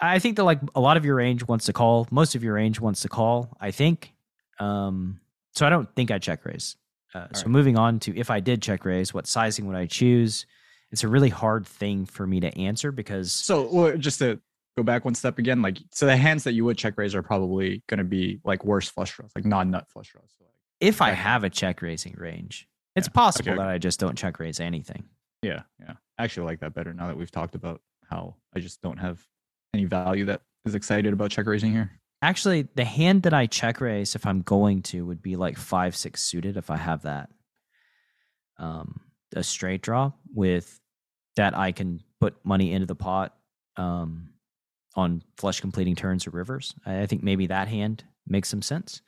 I 0.00 0.18
think 0.18 0.36
that 0.36 0.44
like 0.44 0.60
a 0.74 0.80
lot 0.80 0.96
of 0.96 1.04
your 1.04 1.16
range 1.16 1.46
wants 1.46 1.66
to 1.66 1.72
call. 1.72 2.06
Most 2.10 2.34
of 2.34 2.42
your 2.42 2.54
range 2.54 2.80
wants 2.80 3.02
to 3.02 3.08
call, 3.08 3.56
I 3.60 3.70
think. 3.70 4.14
Um, 4.58 5.20
so 5.52 5.66
I 5.66 5.70
don't 5.70 5.92
think 5.94 6.10
I 6.10 6.18
check 6.18 6.44
raise. 6.44 6.76
Uh, 7.14 7.26
so 7.32 7.42
right. 7.42 7.48
moving 7.50 7.78
on 7.78 7.98
to 8.00 8.16
if 8.16 8.30
I 8.30 8.40
did 8.40 8.62
check 8.62 8.84
raise, 8.84 9.14
what 9.14 9.26
sizing 9.26 9.66
would 9.66 9.76
I 9.76 9.86
choose? 9.86 10.46
It's 10.92 11.02
a 11.02 11.08
really 11.08 11.30
hard 11.30 11.66
thing 11.66 12.06
for 12.06 12.26
me 12.26 12.40
to 12.40 12.58
answer 12.58 12.92
because 12.92 13.32
So 13.32 13.68
well, 13.72 13.96
just 13.96 14.18
to 14.18 14.40
go 14.76 14.82
back 14.82 15.04
one 15.04 15.14
step 15.14 15.38
again, 15.38 15.62
like 15.62 15.78
so 15.92 16.06
the 16.06 16.16
hands 16.16 16.44
that 16.44 16.52
you 16.52 16.64
would 16.66 16.76
check 16.76 16.98
raise 16.98 17.14
are 17.14 17.22
probably 17.22 17.82
going 17.88 17.98
to 17.98 18.04
be 18.04 18.40
like 18.44 18.64
worse 18.64 18.88
flush 18.88 19.16
draws, 19.16 19.30
like 19.34 19.44
non-nut 19.46 19.86
flush 19.88 20.10
draws. 20.12 20.30
So 20.38 20.44
like, 20.44 20.52
if 20.80 21.00
I 21.00 21.10
have 21.12 21.42
a 21.42 21.50
check 21.50 21.80
raising 21.80 22.14
range, 22.18 22.68
it's 22.94 23.08
Yeah. 23.08 23.12
possible 23.12 23.52
Okay, 23.52 23.58
that 23.58 23.68
I 23.68 23.78
just 23.78 23.98
don't 23.98 24.16
check 24.16 24.38
raise 24.38 24.60
anything. 24.60 25.04
Yeah, 25.42 25.62
yeah. 25.80 25.94
I 26.18 26.24
actually 26.24 26.46
like 26.46 26.60
that 26.60 26.74
better 26.74 26.92
now 26.92 27.06
that 27.08 27.16
we've 27.16 27.30
talked 27.30 27.54
about 27.54 27.80
how 28.08 28.36
I 28.54 28.60
just 28.60 28.80
don't 28.82 28.98
have 28.98 29.20
any 29.74 29.84
value 29.84 30.24
that 30.26 30.42
is 30.64 30.74
excited 30.74 31.12
about 31.12 31.30
check 31.30 31.46
raising 31.46 31.72
here. 31.72 31.90
Actually, 32.22 32.68
the 32.74 32.84
hand 32.84 33.22
that 33.24 33.34
I 33.34 33.46
check 33.46 33.80
raise 33.80 34.14
if 34.14 34.26
I'm 34.26 34.42
going 34.42 34.82
to 34.82 35.04
would 35.04 35.22
be 35.22 35.36
like 35.36 35.58
five 35.58 35.94
six 35.94 36.22
suited 36.22 36.56
if 36.56 36.70
I 36.70 36.76
have 36.76 37.02
that. 37.02 37.28
Um, 38.58 39.00
a 39.34 39.42
straight 39.42 39.82
draw 39.82 40.12
with 40.34 40.80
that 41.36 41.56
I 41.56 41.72
can 41.72 42.02
put 42.20 42.36
money 42.42 42.72
into 42.72 42.86
the 42.86 42.94
pot 42.94 43.36
um, 43.76 44.30
on 44.94 45.22
flush 45.36 45.60
completing 45.60 45.94
turns 45.94 46.26
or 46.26 46.30
rivers. 46.30 46.74
I, 46.86 47.02
I 47.02 47.06
think 47.06 47.22
maybe 47.22 47.46
that 47.48 47.68
hand 47.68 48.04
makes 48.26 48.48
some 48.48 48.62
sense. 48.62 49.02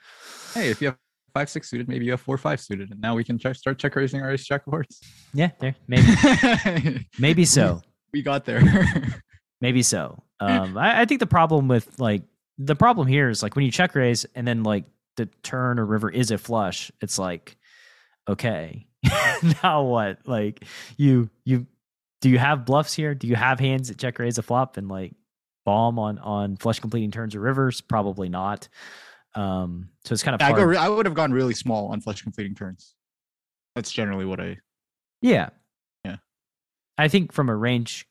Hey, 0.52 0.68
if 0.68 0.82
you 0.82 0.88
have 0.88 0.98
five 1.34 1.48
six 1.48 1.68
suited, 1.70 1.88
maybe 1.88 2.04
you 2.04 2.10
have 2.12 2.20
four 2.20 2.38
five 2.38 2.60
suited, 2.60 2.90
and 2.90 3.00
now 3.00 3.14
we 3.14 3.24
can 3.24 3.38
check, 3.38 3.56
start 3.56 3.78
check 3.78 3.94
raising 3.96 4.20
our 4.22 4.30
ace 4.30 4.44
jack 4.44 4.66
of 4.66 4.72
hearts. 4.72 5.00
Yeah, 5.32 5.50
there 5.60 5.74
maybe 5.86 7.06
maybe 7.18 7.44
so. 7.44 7.82
we 8.12 8.22
got 8.22 8.44
there. 8.44 8.62
Maybe 9.60 9.82
so. 9.82 10.22
Um, 10.40 10.78
I, 10.78 11.00
I 11.00 11.04
think 11.04 11.20
the 11.20 11.26
problem 11.26 11.66
with 11.68 11.98
like 11.98 12.22
the 12.58 12.76
problem 12.76 13.06
here 13.06 13.28
is 13.28 13.42
like 13.42 13.56
when 13.56 13.64
you 13.64 13.72
check 13.72 13.94
raise 13.94 14.24
and 14.34 14.46
then 14.46 14.62
like 14.62 14.84
the 15.16 15.26
turn 15.42 15.78
or 15.78 15.84
river 15.84 16.10
is 16.10 16.30
a 16.30 16.38
flush, 16.38 16.92
it's 17.00 17.18
like, 17.18 17.56
okay, 18.28 18.86
now 19.62 19.82
what? 19.82 20.18
Like 20.26 20.64
you 20.96 21.28
you 21.44 21.66
do 22.20 22.28
you 22.28 22.38
have 22.38 22.64
bluffs 22.64 22.94
here? 22.94 23.14
Do 23.14 23.26
you 23.26 23.36
have 23.36 23.60
hands 23.60 23.88
that 23.88 23.98
check 23.98 24.18
raise 24.18 24.38
a 24.38 24.42
flop 24.42 24.76
and 24.76 24.88
like 24.88 25.12
bomb 25.64 25.98
on 25.98 26.18
on 26.18 26.56
flush 26.56 26.78
completing 26.78 27.10
turns 27.10 27.34
or 27.34 27.40
rivers? 27.40 27.80
Probably 27.80 28.28
not. 28.28 28.68
Um, 29.34 29.90
so 30.04 30.12
it's 30.14 30.22
kind 30.22 30.34
of 30.34 30.42
I, 30.42 30.52
go 30.52 30.72
I 30.78 30.88
would 30.88 31.06
have 31.06 31.14
gone 31.14 31.32
really 31.32 31.54
small 31.54 31.88
on 31.88 32.00
flush 32.00 32.22
completing 32.22 32.54
turns. 32.54 32.94
That's 33.74 33.92
generally 33.92 34.24
what 34.24 34.40
I. 34.40 34.58
Yeah. 35.20 35.50
Yeah. 36.04 36.16
I 36.96 37.08
think 37.08 37.32
from 37.32 37.48
a 37.48 37.54
range 37.56 38.06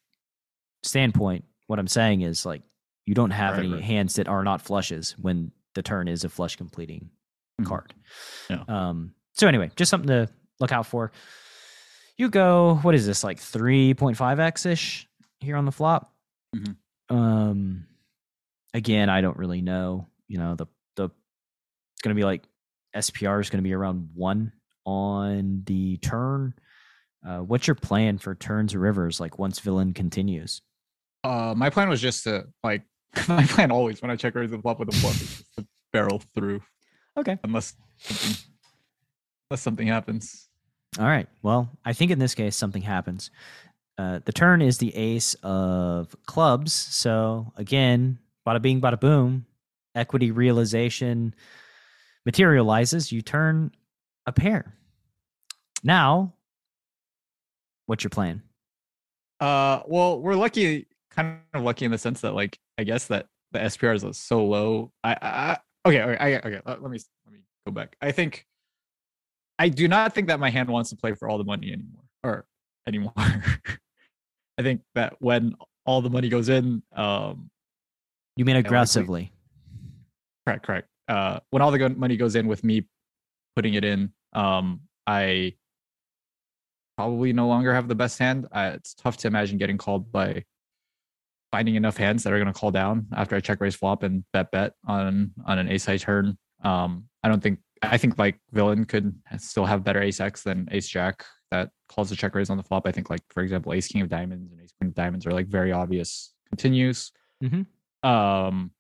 standpoint, 0.84 1.46
what 1.68 1.80
I'm 1.80 1.88
saying 1.88 2.22
is 2.22 2.46
like 2.46 2.62
you 3.06 3.14
don't 3.16 3.32
have 3.32 3.56
Right, 3.58 3.66
any 3.66 3.74
right. 3.76 3.84
hands 3.84 4.16
that 4.16 4.28
are 4.28 4.44
not 4.44 4.62
flushes 4.62 5.16
when 5.20 5.52
the 5.76 5.82
turn 5.82 6.08
is 6.08 6.24
a 6.24 6.30
flush 6.30 6.56
completing 6.56 7.10
Mhm. 7.62 7.66
card. 7.66 7.94
Yeah. 8.50 8.64
Um 8.68 9.14
so 9.34 9.48
anyway, 9.48 9.72
just 9.76 9.90
something 9.90 10.08
to 10.08 10.30
look 10.60 10.72
out 10.72 10.86
for. 10.86 11.12
You 12.18 12.30
go, 12.30 12.80
what 12.82 12.96
is 12.96 13.06
this, 13.06 13.24
like 13.24 13.38
3.5x 13.40 14.66
ish 14.66 15.08
here 15.40 15.56
on 15.56 15.66
the 15.66 15.72
flop? 15.72 16.14
Mhm. 16.56 16.76
Um 17.10 17.88
again, 18.74 19.10
I 19.10 19.22
don't 19.22 19.38
really 19.38 19.62
know. 19.62 20.08
You 20.28 20.38
know, 20.40 20.56
the 20.56 20.68
it's 22.08 22.14
gonna 22.14 22.16
be 22.16 22.24
like 22.24 22.44
SPR 22.96 23.42
is 23.42 23.50
gonna 23.50 23.64
be 23.64 23.74
around 23.74 24.10
one 24.14 24.54
on 24.86 25.64
the 25.66 25.98
turn. 25.98 26.54
Uh, 27.28 27.40
what's 27.40 27.68
your 27.68 27.76
plan 27.76 28.18
for 28.18 28.36
turns 28.36 28.74
or 28.74 28.80
rivers 28.80 29.20
like 29.20 29.38
once 29.38 29.60
villain 29.60 29.94
continues? 29.94 30.62
Uh, 31.24 31.54
my 31.58 31.70
plan 31.70 31.90
was 31.90 32.00
just 32.02 32.24
to 32.24 32.46
like. 32.64 32.84
My 33.28 33.46
plan 33.46 33.72
always 33.72 34.02
when 34.02 34.12
I 34.12 34.16
check 34.16 34.36
raise 34.36 34.52
the 34.52 34.60
flop 34.60 34.80
with 34.80 34.90
a 34.90 35.02
bluff 35.02 35.20
is 35.22 35.38
just 35.38 35.56
to 35.56 35.66
barrel 35.92 36.22
through 36.36 36.62
Okay. 37.18 37.38
unless 37.44 37.74
something, 37.98 38.36
unless 39.50 39.62
something 39.62 39.88
happens. 39.88 40.50
All 41.00 41.06
right. 41.08 41.28
Well, 41.42 41.70
I 41.84 41.94
think 41.94 42.12
in 42.12 42.20
this 42.20 42.36
case 42.36 42.56
something 42.56 42.82
happens. 42.84 43.32
Uh, 43.98 44.20
the 44.26 44.34
turn 44.34 44.62
is 44.62 44.78
the 44.78 44.96
ace 44.96 45.34
of 45.42 46.16
clubs. 46.28 46.74
So 46.74 47.52
again, 47.56 48.20
bada 48.46 48.62
bing, 48.62 48.82
bada 48.82 49.00
boom, 49.00 49.46
equity 49.96 50.30
realization 50.32 51.34
materializes. 52.28 53.10
You 53.10 53.22
turn 53.22 53.72
a 54.26 54.34
pair. 54.34 54.76
Now, 55.82 56.34
what's 57.86 58.04
your 58.04 58.10
plan? 58.10 58.42
Uh, 59.40 59.82
well, 59.88 60.20
we're 60.20 60.36
lucky, 60.36 60.88
kind 61.10 61.40
of 61.54 61.64
lucky 61.64 61.86
in 61.86 61.92
the 61.92 61.98
sense 61.98 62.20
that, 62.22 62.34
like, 62.34 62.60
I 62.78 62.84
guess 62.84 63.08
that 63.08 63.28
the 63.54 63.60
SPR 63.60 63.96
is 63.96 64.18
so 64.18 64.46
low. 64.46 64.92
I, 65.06 65.18
I 65.22 65.58
okay, 65.88 66.02
okay, 66.02 66.18
I, 66.20 66.38
okay. 66.40 66.60
Let, 66.66 66.82
let 66.82 66.92
me 66.92 67.00
let 67.26 67.34
me 67.34 67.40
go 67.66 67.72
back. 67.72 67.96
I 68.02 68.12
think 68.12 68.46
I 69.58 69.70
do 69.70 69.88
not 69.88 70.14
think 70.14 70.28
that 70.28 70.42
my 70.42 70.50
hand 70.50 70.70
wants 70.70 70.90
to 70.90 70.98
play 70.98 71.14
for 71.14 71.30
all 71.30 71.38
the 71.38 71.46
money 71.46 71.72
anymore, 71.72 72.04
or 72.24 72.46
anymore. 72.86 73.14
I 73.18 74.64
think 74.64 74.82
that 74.96 75.16
when 75.20 75.56
all 75.86 76.02
the 76.02 76.10
money 76.10 76.28
goes 76.28 76.50
in, 76.50 76.84
um, 76.94 77.50
You 78.36 78.44
mean 78.44 78.58
aggressively? 78.58 79.32
correct, 80.46 80.66
correct. 80.66 80.90
Uh, 81.08 81.40
when 81.50 81.62
all 81.62 81.72
the 81.72 81.90
money 81.90 82.18
goes 82.18 82.36
in 82.36 82.48
with 82.48 82.64
me 82.64 82.88
putting 83.56 83.74
it 83.74 83.86
in, 83.86 84.12
um, 84.34 84.82
I 85.06 85.54
probably 86.98 87.32
no 87.32 87.48
longer 87.48 87.74
have 87.74 87.88
the 87.88 87.96
best 87.96 88.20
hand. 88.20 88.48
Uh, 88.52 88.72
it's 88.76 88.94
tough 88.94 89.18
to 89.18 89.28
imagine 89.28 89.58
getting 89.58 89.78
called 89.78 90.12
by 90.12 90.44
finding 91.52 91.76
enough 91.76 91.96
hands 91.98 92.24
that 92.24 92.34
are 92.34 92.38
going 92.38 92.52
to 92.52 92.60
call 92.60 92.72
down 92.72 93.08
after 93.16 93.36
I 93.36 93.40
check 93.40 93.62
raise 93.62 93.76
flop 93.76 94.04
and 94.04 94.24
bet 94.34 94.52
bet 94.52 94.74
on 94.86 95.32
on 95.46 95.60
an 95.60 95.70
ace 95.70 95.86
high 95.86 95.98
turn. 95.98 96.38
Um, 96.64 97.06
I 97.24 97.30
don't 97.30 97.42
think 97.42 97.60
I 97.82 97.98
think 97.98 98.18
like 98.18 98.40
villain 98.52 98.86
could 98.86 99.16
still 99.38 99.66
have 99.66 99.84
better 99.84 100.02
ace 100.02 100.20
x 100.20 100.44
than 100.44 100.68
ace 100.72 100.88
jack 100.90 101.24
that 101.52 101.70
calls 101.88 102.10
the 102.10 102.16
check 102.16 102.36
raise 102.36 102.50
on 102.50 102.58
the 102.58 102.64
flop. 102.64 102.86
I 102.86 102.92
think 102.92 103.10
like 103.10 103.22
for 103.30 103.44
example 103.44 103.74
ace 103.74 103.88
king 103.88 104.02
of 104.02 104.10
diamonds 104.10 104.52
and 104.52 104.62
ace 104.62 104.74
queen 104.78 104.90
of 104.90 104.96
diamonds 104.96 105.26
are 105.26 105.32
like 105.32 105.48
very 105.48 105.72
obvious 105.72 106.34
continues. 106.50 107.12
Mhm. 107.44 107.66
Um, 108.04 108.72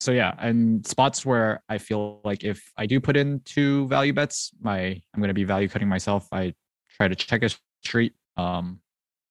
so 0.00 0.12
yeah, 0.12 0.34
and 0.38 0.86
spots 0.86 1.24
where 1.24 1.62
I 1.68 1.78
feel 1.78 2.20
like 2.24 2.44
if 2.44 2.72
I 2.76 2.86
do 2.86 3.00
put 3.00 3.16
in 3.16 3.40
two 3.44 3.86
value 3.88 4.12
bets, 4.12 4.52
my 4.60 4.78
I'm 4.80 5.20
going 5.20 5.28
to 5.28 5.34
be 5.34 5.44
value 5.44 5.68
cutting 5.68 5.88
myself. 5.88 6.28
I 6.32 6.54
try 6.96 7.08
to 7.08 7.14
check 7.14 7.42
a 7.42 7.50
street, 7.82 8.12
um, 8.36 8.80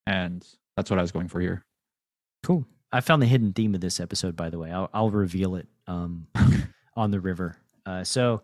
and 0.07 0.45
that's 0.75 0.89
what 0.89 0.99
I 0.99 1.01
was 1.01 1.11
going 1.11 1.27
for 1.27 1.39
here. 1.39 1.65
Cool. 2.43 2.65
I 2.91 3.01
found 3.01 3.21
the 3.21 3.27
hidden 3.27 3.53
theme 3.53 3.75
of 3.75 3.81
this 3.81 3.99
episode, 3.99 4.35
by 4.35 4.49
the 4.49 4.57
way. 4.57 4.71
I'll, 4.71 4.89
I'll 4.93 5.09
reveal 5.09 5.55
it 5.55 5.67
um, 5.87 6.27
on 6.95 7.11
the 7.11 7.19
river. 7.19 7.57
Uh, 7.85 8.03
so 8.03 8.41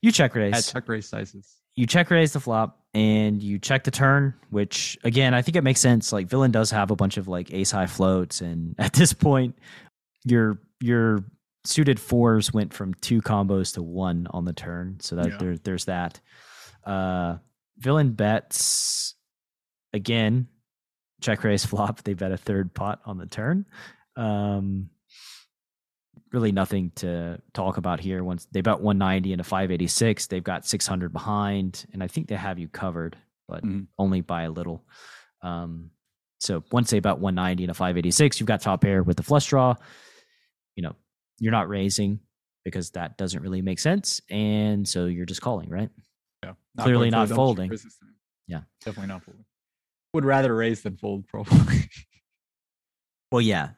you 0.00 0.12
check 0.12 0.34
raise. 0.34 0.54
At 0.54 0.72
check 0.72 0.88
raise 0.88 1.08
sizes. 1.08 1.56
you 1.74 1.86
check 1.86 2.10
raise 2.10 2.32
the 2.32 2.40
flop 2.40 2.78
and 2.94 3.42
you 3.42 3.58
check 3.58 3.84
the 3.84 3.90
turn, 3.90 4.34
which 4.50 4.98
again, 5.04 5.34
I 5.34 5.42
think 5.42 5.56
it 5.56 5.62
makes 5.62 5.80
sense. 5.80 6.12
Like 6.12 6.28
villain 6.28 6.50
does 6.50 6.70
have 6.70 6.90
a 6.90 6.96
bunch 6.96 7.16
of 7.16 7.28
like 7.28 7.52
ace 7.52 7.70
high 7.70 7.86
floats, 7.86 8.40
and 8.40 8.74
at 8.78 8.92
this 8.92 9.12
point, 9.12 9.58
your 10.30 10.60
your 10.80 11.24
suited 11.64 11.98
fours 12.00 12.52
went 12.52 12.72
from 12.72 12.94
two 12.94 13.20
combos 13.20 13.74
to 13.74 13.82
one 13.82 14.26
on 14.30 14.44
the 14.44 14.52
turn. 14.52 14.98
So 15.00 15.16
that 15.16 15.28
Yeah. 15.30 15.36
there, 15.38 15.56
there's 15.58 15.84
that. 15.86 16.20
Uh, 16.84 17.38
villain 17.78 18.12
bets 18.12 19.14
again. 19.92 20.48
Check 21.20 21.42
raise 21.44 21.64
flop. 21.66 22.02
They 22.02 22.14
bet 22.14 22.32
a 22.32 22.36
third 22.36 22.72
pot 22.74 23.00
on 23.04 23.18
the 23.18 23.26
turn. 23.26 23.66
Um, 24.16 24.90
really 26.32 26.52
nothing 26.52 26.92
to 26.96 27.40
talk 27.54 27.76
about 27.76 28.00
here. 28.00 28.22
Once 28.22 28.46
they 28.52 28.60
bet 28.60 28.80
190 28.80 29.32
and 29.32 29.40
a 29.40 29.44
586, 29.44 30.26
they've 30.26 30.44
got 30.44 30.66
600 30.66 31.12
behind, 31.12 31.86
and 31.92 32.02
I 32.02 32.06
think 32.06 32.28
they 32.28 32.34
have 32.36 32.58
you 32.58 32.68
covered, 32.68 33.16
but 33.48 33.64
Mhm. 33.64 33.86
only 33.98 34.20
by 34.20 34.42
a 34.42 34.50
little. 34.50 34.84
Um, 35.42 35.90
so 36.40 36.62
once 36.70 36.90
they 36.90 37.00
bet 37.00 37.18
190 37.18 37.64
and 37.64 37.70
a 37.70 37.74
586, 37.74 38.38
you've 38.40 38.46
got 38.46 38.60
top 38.60 38.82
pair 38.82 39.02
with 39.02 39.16
the 39.16 39.22
flush 39.22 39.46
draw. 39.46 39.74
You're 41.38 41.52
not 41.52 41.68
raising 41.68 42.20
because 42.64 42.90
that 42.90 43.16
doesn't 43.16 43.42
really 43.42 43.62
make 43.62 43.78
sense, 43.78 44.20
and 44.30 44.86
so 44.86 45.06
you're 45.06 45.24
just 45.26 45.40
calling, 45.40 45.68
right? 45.70 45.88
Yeah, 46.44 46.52
Clearly 46.80 47.10
not 47.10 47.28
double 47.28 47.28
check 47.28 47.36
folding. 47.36 47.70
raise 47.70 47.82
this 47.82 47.96
time. 47.98 48.14
Yeah. 48.46 48.60
definitely 48.84 49.08
not 49.08 49.22
folding. 49.24 49.44
Would 50.14 50.24
rather 50.24 50.54
raise 50.54 50.82
than 50.82 50.96
fold, 50.96 51.26
probably. 51.28 51.56
Well, 53.30 53.42
yeah, 53.42 53.70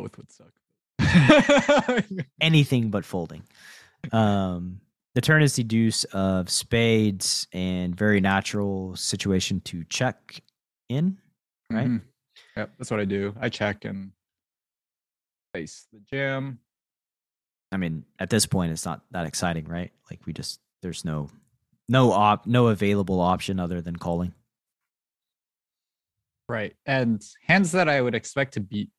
Both 0.00 0.16
would 0.16 0.32
suck. 0.32 0.52
anything 2.40 2.90
but 2.90 3.04
folding. 3.04 3.44
Um, 4.12 4.80
the 5.14 5.20
turn 5.20 5.42
is 5.42 5.54
the 5.54 5.62
deuce 5.62 6.02
of 6.04 6.50
spades 6.50 7.46
and 7.52 7.94
very 7.94 8.20
natural 8.20 8.96
situation 8.96 9.60
to 9.62 9.84
check 9.84 10.42
in. 10.88 11.18
Right. 11.70 11.86
Mhm. 11.86 12.02
Yep, 12.56 12.72
that's 12.78 12.90
what 12.90 12.98
I 13.00 13.04
do. 13.04 13.32
I 13.40 13.48
check 13.48 13.84
and 13.84 14.10
face 15.54 15.86
the 15.92 16.00
jam. 16.00 16.58
I 17.72 17.76
mean, 17.76 18.04
at 18.18 18.30
this 18.30 18.46
point, 18.46 18.72
it's 18.72 18.84
not 18.84 19.02
that 19.12 19.26
exciting, 19.26 19.66
right? 19.66 19.92
Like 20.10 20.20
we 20.26 20.32
just 20.32 20.60
there's 20.82 21.04
no 21.04 21.30
no 21.88 22.12
op 22.12 22.46
no 22.46 22.68
available 22.68 23.20
option 23.20 23.60
other 23.60 23.80
than 23.80 23.96
calling. 23.96 24.34
Right. 26.48 26.74
And 26.84 27.22
hands 27.46 27.72
that 27.72 27.88
I 27.88 28.00
would 28.00 28.14
expect 28.14 28.54
to 28.54 28.60
beat 28.60 28.90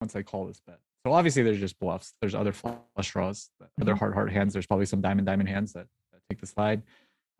once 0.00 0.14
I 0.14 0.22
call 0.22 0.46
this 0.46 0.60
bet. 0.64 0.78
So 1.04 1.12
obviously 1.12 1.42
there's 1.42 1.58
just 1.58 1.78
bluffs. 1.80 2.14
There's 2.20 2.34
other 2.34 2.52
flush 2.52 2.78
draws, 3.10 3.50
other 3.80 3.94
Mhm. 3.94 3.98
hard 3.98 4.14
hard 4.14 4.30
hands. 4.32 4.52
There's 4.52 4.66
probably 4.66 4.86
some 4.86 5.00
diamond 5.00 5.26
diamond 5.26 5.48
hands 5.48 5.72
that, 5.72 5.86
that 6.12 6.20
take 6.28 6.40
the 6.40 6.46
slide. 6.46 6.82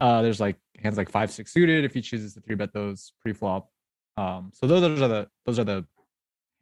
Uh, 0.01 0.23
there's 0.23 0.41
like 0.41 0.57
hands 0.79 0.97
like 0.97 1.11
five 1.11 1.31
six 1.31 1.53
suited 1.53 1.85
if 1.85 1.93
he 1.95 2.01
chooses 2.01 2.35
to 2.35 2.41
three 2.41 2.57
bet 2.57 2.73
those 2.73 3.13
pre 3.21 3.33
flop. 3.33 3.71
Um, 4.17 4.51
so 4.55 4.67
those, 4.67 4.81
those 4.81 5.03
are 5.03 5.09
the 5.09 5.31
those 5.47 5.59
are 5.59 5.65
the 5.65 5.87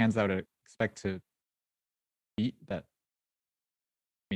hands 0.01 0.15
that 0.17 0.31
I 0.31 0.35
would 0.35 0.47
expect 0.65 1.03
to 1.03 1.21
beat. 2.37 2.57
That 2.67 2.85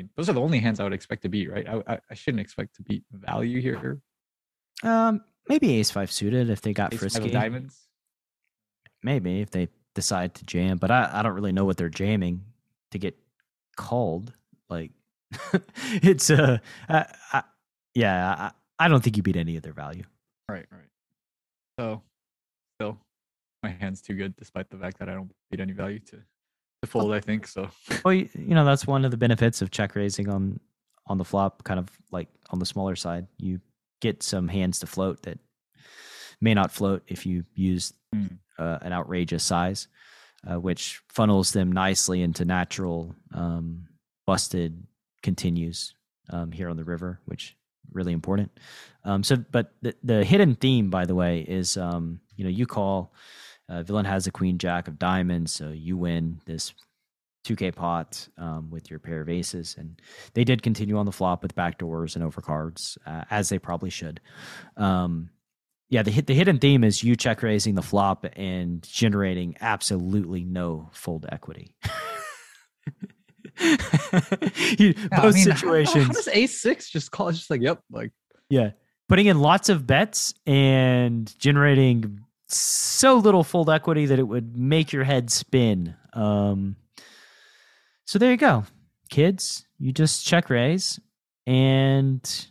mean, 0.02 0.10
those 0.16 0.28
are 0.28 0.32
the 0.32 0.40
only 0.40 0.58
hands 0.58 0.80
I 0.80 0.84
would 0.84 0.92
expect 0.92 1.22
to 1.22 1.28
beat, 1.28 1.50
right? 1.50 1.66
I 1.68 1.94
I, 1.94 1.98
I 2.10 2.14
shouldn't 2.14 2.40
expect 2.40 2.76
to 2.76 2.82
beat 2.82 3.04
value 3.12 3.60
here. 3.60 4.00
Um, 4.82 5.22
maybe 5.48 5.78
ace 5.78 5.90
five 5.90 6.10
suited 6.10 6.50
if 6.50 6.60
they 6.60 6.72
got 6.72 6.92
Ace 6.92 7.00
frisky. 7.00 7.30
diamonds. 7.30 7.78
Maybe 9.02 9.40
if 9.40 9.50
they 9.50 9.68
decide 9.94 10.34
to 10.34 10.44
jam, 10.44 10.78
but 10.78 10.90
I, 10.90 11.10
I 11.12 11.22
don't 11.22 11.34
really 11.34 11.52
know 11.52 11.64
what 11.64 11.76
they're 11.76 11.88
jamming 11.88 12.44
to 12.92 12.98
get 12.98 13.16
called. 13.76 14.32
Like 14.68 14.92
it's 16.02 16.30
uh, 16.30 16.58
I, 16.88 17.06
I, 17.32 17.42
yeah, 17.94 18.50
I, 18.78 18.84
I 18.84 18.88
don't 18.88 19.02
think 19.02 19.16
you 19.16 19.22
beat 19.22 19.36
any 19.36 19.56
of 19.56 19.62
their 19.62 19.72
value. 19.72 20.04
Right, 20.48 20.66
right. 20.70 20.80
So, 21.78 22.02
still, 22.76 22.98
my 23.62 23.70
hand's 23.70 24.02
too 24.02 24.14
good, 24.14 24.36
despite 24.36 24.70
the 24.70 24.76
fact 24.76 24.98
that 24.98 25.08
I 25.08 25.14
don't 25.14 25.30
beat 25.50 25.60
any 25.60 25.72
value 25.72 25.98
to 26.00 26.22
to 26.82 26.88
fold. 26.88 27.12
I 27.12 27.20
think 27.20 27.46
so. 27.46 27.68
Well, 28.04 28.14
you, 28.14 28.28
know 28.34 28.64
that's 28.64 28.86
one 28.86 29.04
of 29.04 29.10
the 29.10 29.16
benefits 29.16 29.62
of 29.62 29.70
check 29.70 29.94
raising 29.96 30.28
on 30.28 30.60
on 31.06 31.18
the 31.18 31.24
flop, 31.24 31.64
kind 31.64 31.80
of 31.80 31.88
like 32.10 32.28
on 32.50 32.58
the 32.58 32.66
smaller 32.66 32.96
side. 32.96 33.26
You 33.38 33.60
get 34.00 34.22
some 34.22 34.48
hands 34.48 34.80
to 34.80 34.86
float 34.86 35.22
that 35.22 35.38
may 36.40 36.54
not 36.54 36.72
float 36.72 37.02
if 37.06 37.24
you 37.26 37.44
use 37.54 37.92
Hmm. 38.14 38.26
uh, 38.58 38.78
an 38.82 38.92
outrageous 38.92 39.42
size, 39.42 39.88
uh, 40.46 40.60
which 40.60 41.00
funnels 41.08 41.52
them 41.52 41.72
nicely 41.72 42.20
into 42.20 42.44
natural 42.44 43.14
um, 43.32 43.86
busted 44.26 44.86
continues 45.22 45.94
um, 46.28 46.52
here 46.52 46.68
on 46.68 46.76
the 46.76 46.84
river, 46.84 47.20
which 47.24 47.56
really 47.90 48.12
important. 48.12 48.50
Um, 49.04 49.22
so, 49.22 49.36
but 49.36 49.72
the, 49.80 49.94
the 50.02 50.24
hidden 50.24 50.56
theme, 50.56 50.90
by 50.90 51.06
the 51.06 51.14
way, 51.14 51.40
is 51.40 51.78
um, 51.78 52.20
you 52.36 52.44
know 52.44 52.50
you 52.50 52.66
call. 52.66 53.14
Uh, 53.72 53.82
villain 53.82 54.04
has 54.04 54.26
a 54.26 54.30
queen 54.30 54.58
jack 54.58 54.86
of 54.88 54.98
diamonds, 54.98 55.50
so 55.52 55.70
you 55.70 55.96
win 55.96 56.38
this 56.44 56.74
2K 57.46 57.74
pot 57.74 58.28
um, 58.36 58.68
with 58.70 58.90
your 58.90 58.98
pair 58.98 59.20
of 59.22 59.28
aces, 59.30 59.74
and 59.78 59.98
they 60.34 60.44
did 60.44 60.62
continue 60.62 60.96
on 60.98 61.06
the 61.06 61.12
flop 61.12 61.42
with 61.42 61.54
backdoors 61.54 62.14
and 62.14 62.22
overcards, 62.30 62.98
uh, 63.06 63.24
as 63.30 63.48
they 63.48 63.58
probably 63.58 63.88
should. 63.90 64.20
Um, 64.76 65.30
yeah, 65.88 66.02
the 66.02 66.10
hit 66.10 66.26
the 66.26 66.34
hidden 66.34 66.58
theme 66.58 66.84
is 66.84 67.02
you 67.02 67.16
check 67.16 67.42
raising 67.42 67.74
the 67.74 67.82
flop 67.82 68.26
and 68.36 68.82
generating 68.82 69.56
absolutely 69.60 70.44
no 70.44 70.90
fold 70.92 71.26
equity. 71.30 71.74
You- 74.78 74.94
Yeah, 74.96 75.08
I 75.12 75.20
both 75.20 75.34
mean, 75.34 75.48
how- 75.48 75.54
situations, 75.56 76.06
How, 76.06 76.12
does 76.12 76.28
ace 76.28 76.60
six 76.60 76.90
just 76.90 77.10
call? 77.10 77.28
It's 77.28 77.38
just 77.38 77.50
like, 77.50 77.60
yep, 77.60 77.80
like 77.90 78.12
yeah, 78.48 78.70
putting 79.08 79.26
in 79.26 79.38
lots 79.40 79.68
of 79.68 79.86
bets 79.86 80.34
and 80.46 81.32
generating 81.38 82.20
so 82.56 83.16
little 83.16 83.44
fold 83.44 83.70
equity 83.70 84.06
that 84.06 84.18
it 84.18 84.24
would 84.24 84.56
make 84.56 84.92
your 84.92 85.04
head 85.04 85.30
spin. 85.30 85.94
Um, 86.12 86.76
so 88.04 88.18
there 88.18 88.30
you 88.30 88.36
go, 88.36 88.64
kids. 89.10 89.66
You 89.78 89.92
just 89.92 90.24
check 90.24 90.50
raise, 90.50 91.00
and 91.46 92.46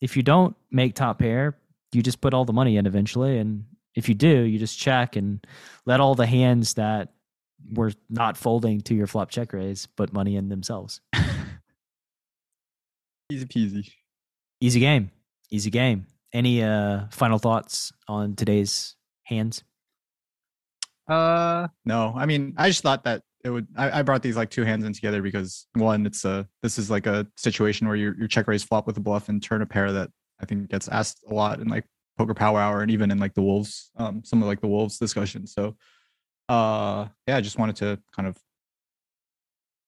if 0.00 0.16
you 0.16 0.22
don't 0.22 0.56
make 0.70 0.94
top 0.94 1.18
pair, 1.18 1.56
you 1.92 2.02
just 2.02 2.20
put 2.20 2.34
all 2.34 2.44
the 2.44 2.52
money 2.52 2.76
in 2.76 2.86
eventually. 2.86 3.38
And 3.38 3.64
if 3.94 4.08
you 4.08 4.14
do, 4.14 4.42
you 4.42 4.58
just 4.58 4.78
check 4.78 5.16
and 5.16 5.44
let 5.84 6.00
all 6.00 6.14
the 6.14 6.26
hands 6.26 6.74
that 6.74 7.12
were 7.72 7.92
not 8.10 8.36
folding 8.36 8.80
to 8.82 8.94
your 8.94 9.06
flop 9.06 9.30
check 9.30 9.52
raise 9.52 9.86
put 9.86 10.12
money 10.12 10.36
in 10.36 10.48
themselves. 10.48 11.00
easy 13.30 13.46
peasy. 13.46 13.90
Easy 14.60 14.80
game. 14.80 15.10
Easy 15.50 15.70
game. 15.70 16.06
Any 16.32 16.62
uh 16.62 17.06
final 17.10 17.38
thoughts 17.38 17.92
on 18.08 18.34
today's 18.34 18.95
hands? 19.26 19.62
Uh, 21.08 21.68
no. 21.84 22.14
I 22.16 22.26
mean, 22.26 22.54
I 22.56 22.68
just 22.68 22.82
thought 22.82 23.04
that 23.04 23.22
it 23.44 23.50
would. 23.50 23.68
I, 23.76 24.00
I 24.00 24.02
brought 24.02 24.22
these 24.22 24.36
like 24.36 24.50
two 24.50 24.64
hands 24.64 24.84
in 24.84 24.92
together 24.92 25.22
because 25.22 25.66
one, 25.74 26.06
it's 26.06 26.24
a 26.24 26.48
this 26.62 26.78
is 26.78 26.90
like 26.90 27.06
a 27.06 27.26
situation 27.36 27.86
where 27.86 27.96
you 27.96 28.14
you 28.18 28.26
check 28.26 28.48
raise 28.48 28.64
flop 28.64 28.86
with 28.86 28.96
a 28.96 29.00
bluff 29.00 29.28
and 29.28 29.42
turn 29.42 29.62
a 29.62 29.66
pair 29.66 29.92
that 29.92 30.10
I 30.40 30.46
think 30.46 30.68
gets 30.70 30.88
asked 30.88 31.22
a 31.28 31.34
lot 31.34 31.60
in 31.60 31.68
like 31.68 31.84
poker 32.18 32.34
power 32.34 32.58
hour 32.60 32.80
and 32.80 32.90
even 32.90 33.10
in 33.10 33.18
like 33.18 33.34
the 33.34 33.42
wolves, 33.42 33.90
um, 33.96 34.22
some 34.24 34.42
of 34.42 34.48
like 34.48 34.60
the 34.60 34.66
wolves 34.66 34.98
discussion. 34.98 35.46
So, 35.46 35.76
uh, 36.48 37.06
yeah, 37.26 37.36
I 37.36 37.40
just 37.40 37.58
wanted 37.58 37.76
to 37.76 38.00
kind 38.14 38.26
of 38.26 38.36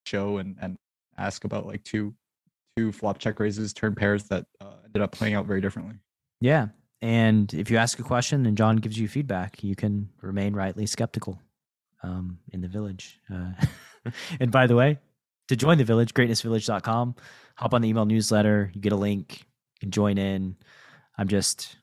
show 0.07 0.39
and 0.39 0.57
and 0.61 0.77
ask 1.17 1.45
about 1.45 1.67
like 1.67 1.83
two 1.85 2.15
two 2.77 2.93
flop 2.93 3.19
check 3.19 3.41
raises, 3.41 3.73
turn 3.73 3.95
pairs 3.95 4.25
that 4.25 4.47
uh, 4.61 4.77
ended 4.85 5.03
up 5.03 5.11
playing 5.11 5.35
out 5.35 5.47
very 5.47 5.61
differently. 5.61 5.97
Yeah. 6.41 6.69
And 7.01 7.53
if 7.55 7.71
you 7.71 7.77
ask 7.77 7.99
a 7.99 8.03
question 8.03 8.47
and 8.47 8.57
John 8.57 8.77
gives 8.77 8.99
you 8.99 9.09
feedback, 9.09 9.63
you 9.63 9.77
can 9.77 10.09
remain 10.21 10.55
rightly 10.55 10.87
skeptical 10.87 11.41
um, 12.03 12.39
in 12.53 12.61
the 12.61 12.69
village. 12.69 13.21
Uh, 13.33 13.53
and 14.41 14.51
by 14.51 14.67
the 14.67 14.75
way, 14.75 14.99
to 15.49 15.57
join 15.57 15.79
the 15.79 15.85
village, 15.85 16.13
greatnessvillage.com, 16.15 17.15
hop 17.57 17.75
on 17.75 17.83
the 17.83 17.89
email 17.89 18.05
newsletter. 18.05 18.71
You 18.75 18.81
get 18.81 18.93
a 18.93 18.97
link, 18.97 19.41
you 19.41 19.81
can 19.81 19.91
join 19.91 20.19
in. 20.19 20.57
I'm 21.17 21.29
just 21.29 21.77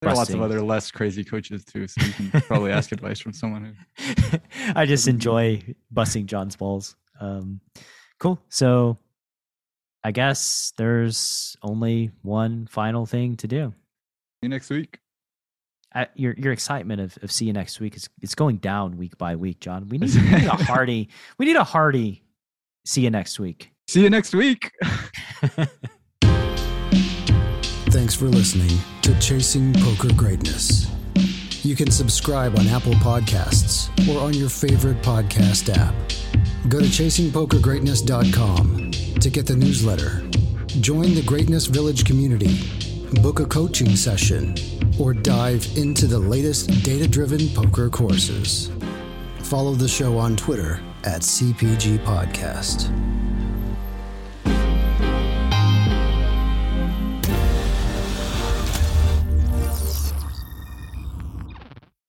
There 0.00 0.10
are 0.10 0.14
lots 0.14 0.30
of 0.30 0.40
other 0.40 0.62
less 0.62 0.90
crazy 0.90 1.24
coaches 1.24 1.64
too, 1.64 1.86
so 1.86 2.04
you 2.04 2.12
can 2.12 2.40
probably 2.42 2.72
ask 2.72 2.92
advice 2.92 3.20
from 3.20 3.32
someone 3.32 3.76
who 3.98 4.38
I 4.74 4.86
just 4.86 5.08
enjoy 5.08 5.62
busting 5.90 6.26
John's 6.26 6.56
balls. 6.56 6.96
Um, 7.20 7.60
cool. 8.18 8.40
So 8.48 8.98
I 10.02 10.12
guess 10.12 10.72
there's 10.76 11.56
only 11.62 12.10
one 12.22 12.66
final 12.66 13.04
thing 13.04 13.36
to 13.36 13.48
do. 13.48 13.74
See 14.40 14.46
you 14.46 14.48
next 14.48 14.70
week. 14.70 14.98
Uh, 15.94 16.06
your 16.14 16.34
your 16.38 16.52
excitement 16.52 16.98
of, 17.00 17.18
of 17.22 17.30
see 17.30 17.44
you 17.44 17.52
next 17.52 17.78
week 17.78 17.94
is 17.94 18.08
it's 18.22 18.34
going 18.34 18.56
down 18.56 18.96
week 18.96 19.18
by 19.18 19.36
week, 19.36 19.60
John. 19.60 19.86
We 19.88 19.98
need, 19.98 20.14
we 20.14 20.22
need 20.22 20.46
a 20.46 20.50
hearty 20.64 21.10
we 21.36 21.44
need 21.44 21.56
a 21.56 21.64
hearty 21.64 22.24
see 22.86 23.02
you 23.02 23.10
next 23.10 23.38
week. 23.38 23.70
See 23.86 24.02
you 24.02 24.08
next 24.08 24.34
week. 24.34 24.72
Thanks 27.90 28.14
for 28.14 28.26
listening 28.26 28.78
to 29.02 29.18
Chasing 29.18 29.74
Poker 29.74 30.14
Greatness. 30.14 30.90
You 31.62 31.76
can 31.76 31.90
subscribe 31.90 32.58
on 32.58 32.66
Apple 32.68 32.94
Podcasts 32.94 33.90
or 34.08 34.22
on 34.22 34.32
your 34.32 34.48
favorite 34.48 35.02
podcast 35.02 35.68
app. 35.76 35.92
Go 36.70 36.78
to 36.78 36.86
chasingpokergreatness.com 36.86 38.90
to 39.20 39.28
get 39.28 39.46
the 39.46 39.56
newsletter. 39.56 40.22
Join 40.80 41.14
the 41.14 41.22
Greatness 41.26 41.66
Village 41.66 42.06
community, 42.06 42.56
book 43.16 43.40
a 43.40 43.46
coaching 43.46 43.96
session, 43.96 44.54
or 44.98 45.12
dive 45.12 45.66
into 45.76 46.06
the 46.06 46.18
latest 46.18 46.82
data 46.84 47.08
driven 47.08 47.48
poker 47.50 47.88
courses. 47.90 48.70
Follow 49.40 49.74
the 49.74 49.88
show 49.88 50.16
on 50.18 50.36
Twitter 50.36 50.80
at 51.04 51.22
CPG 51.22 51.98
Podcast. 52.04 52.90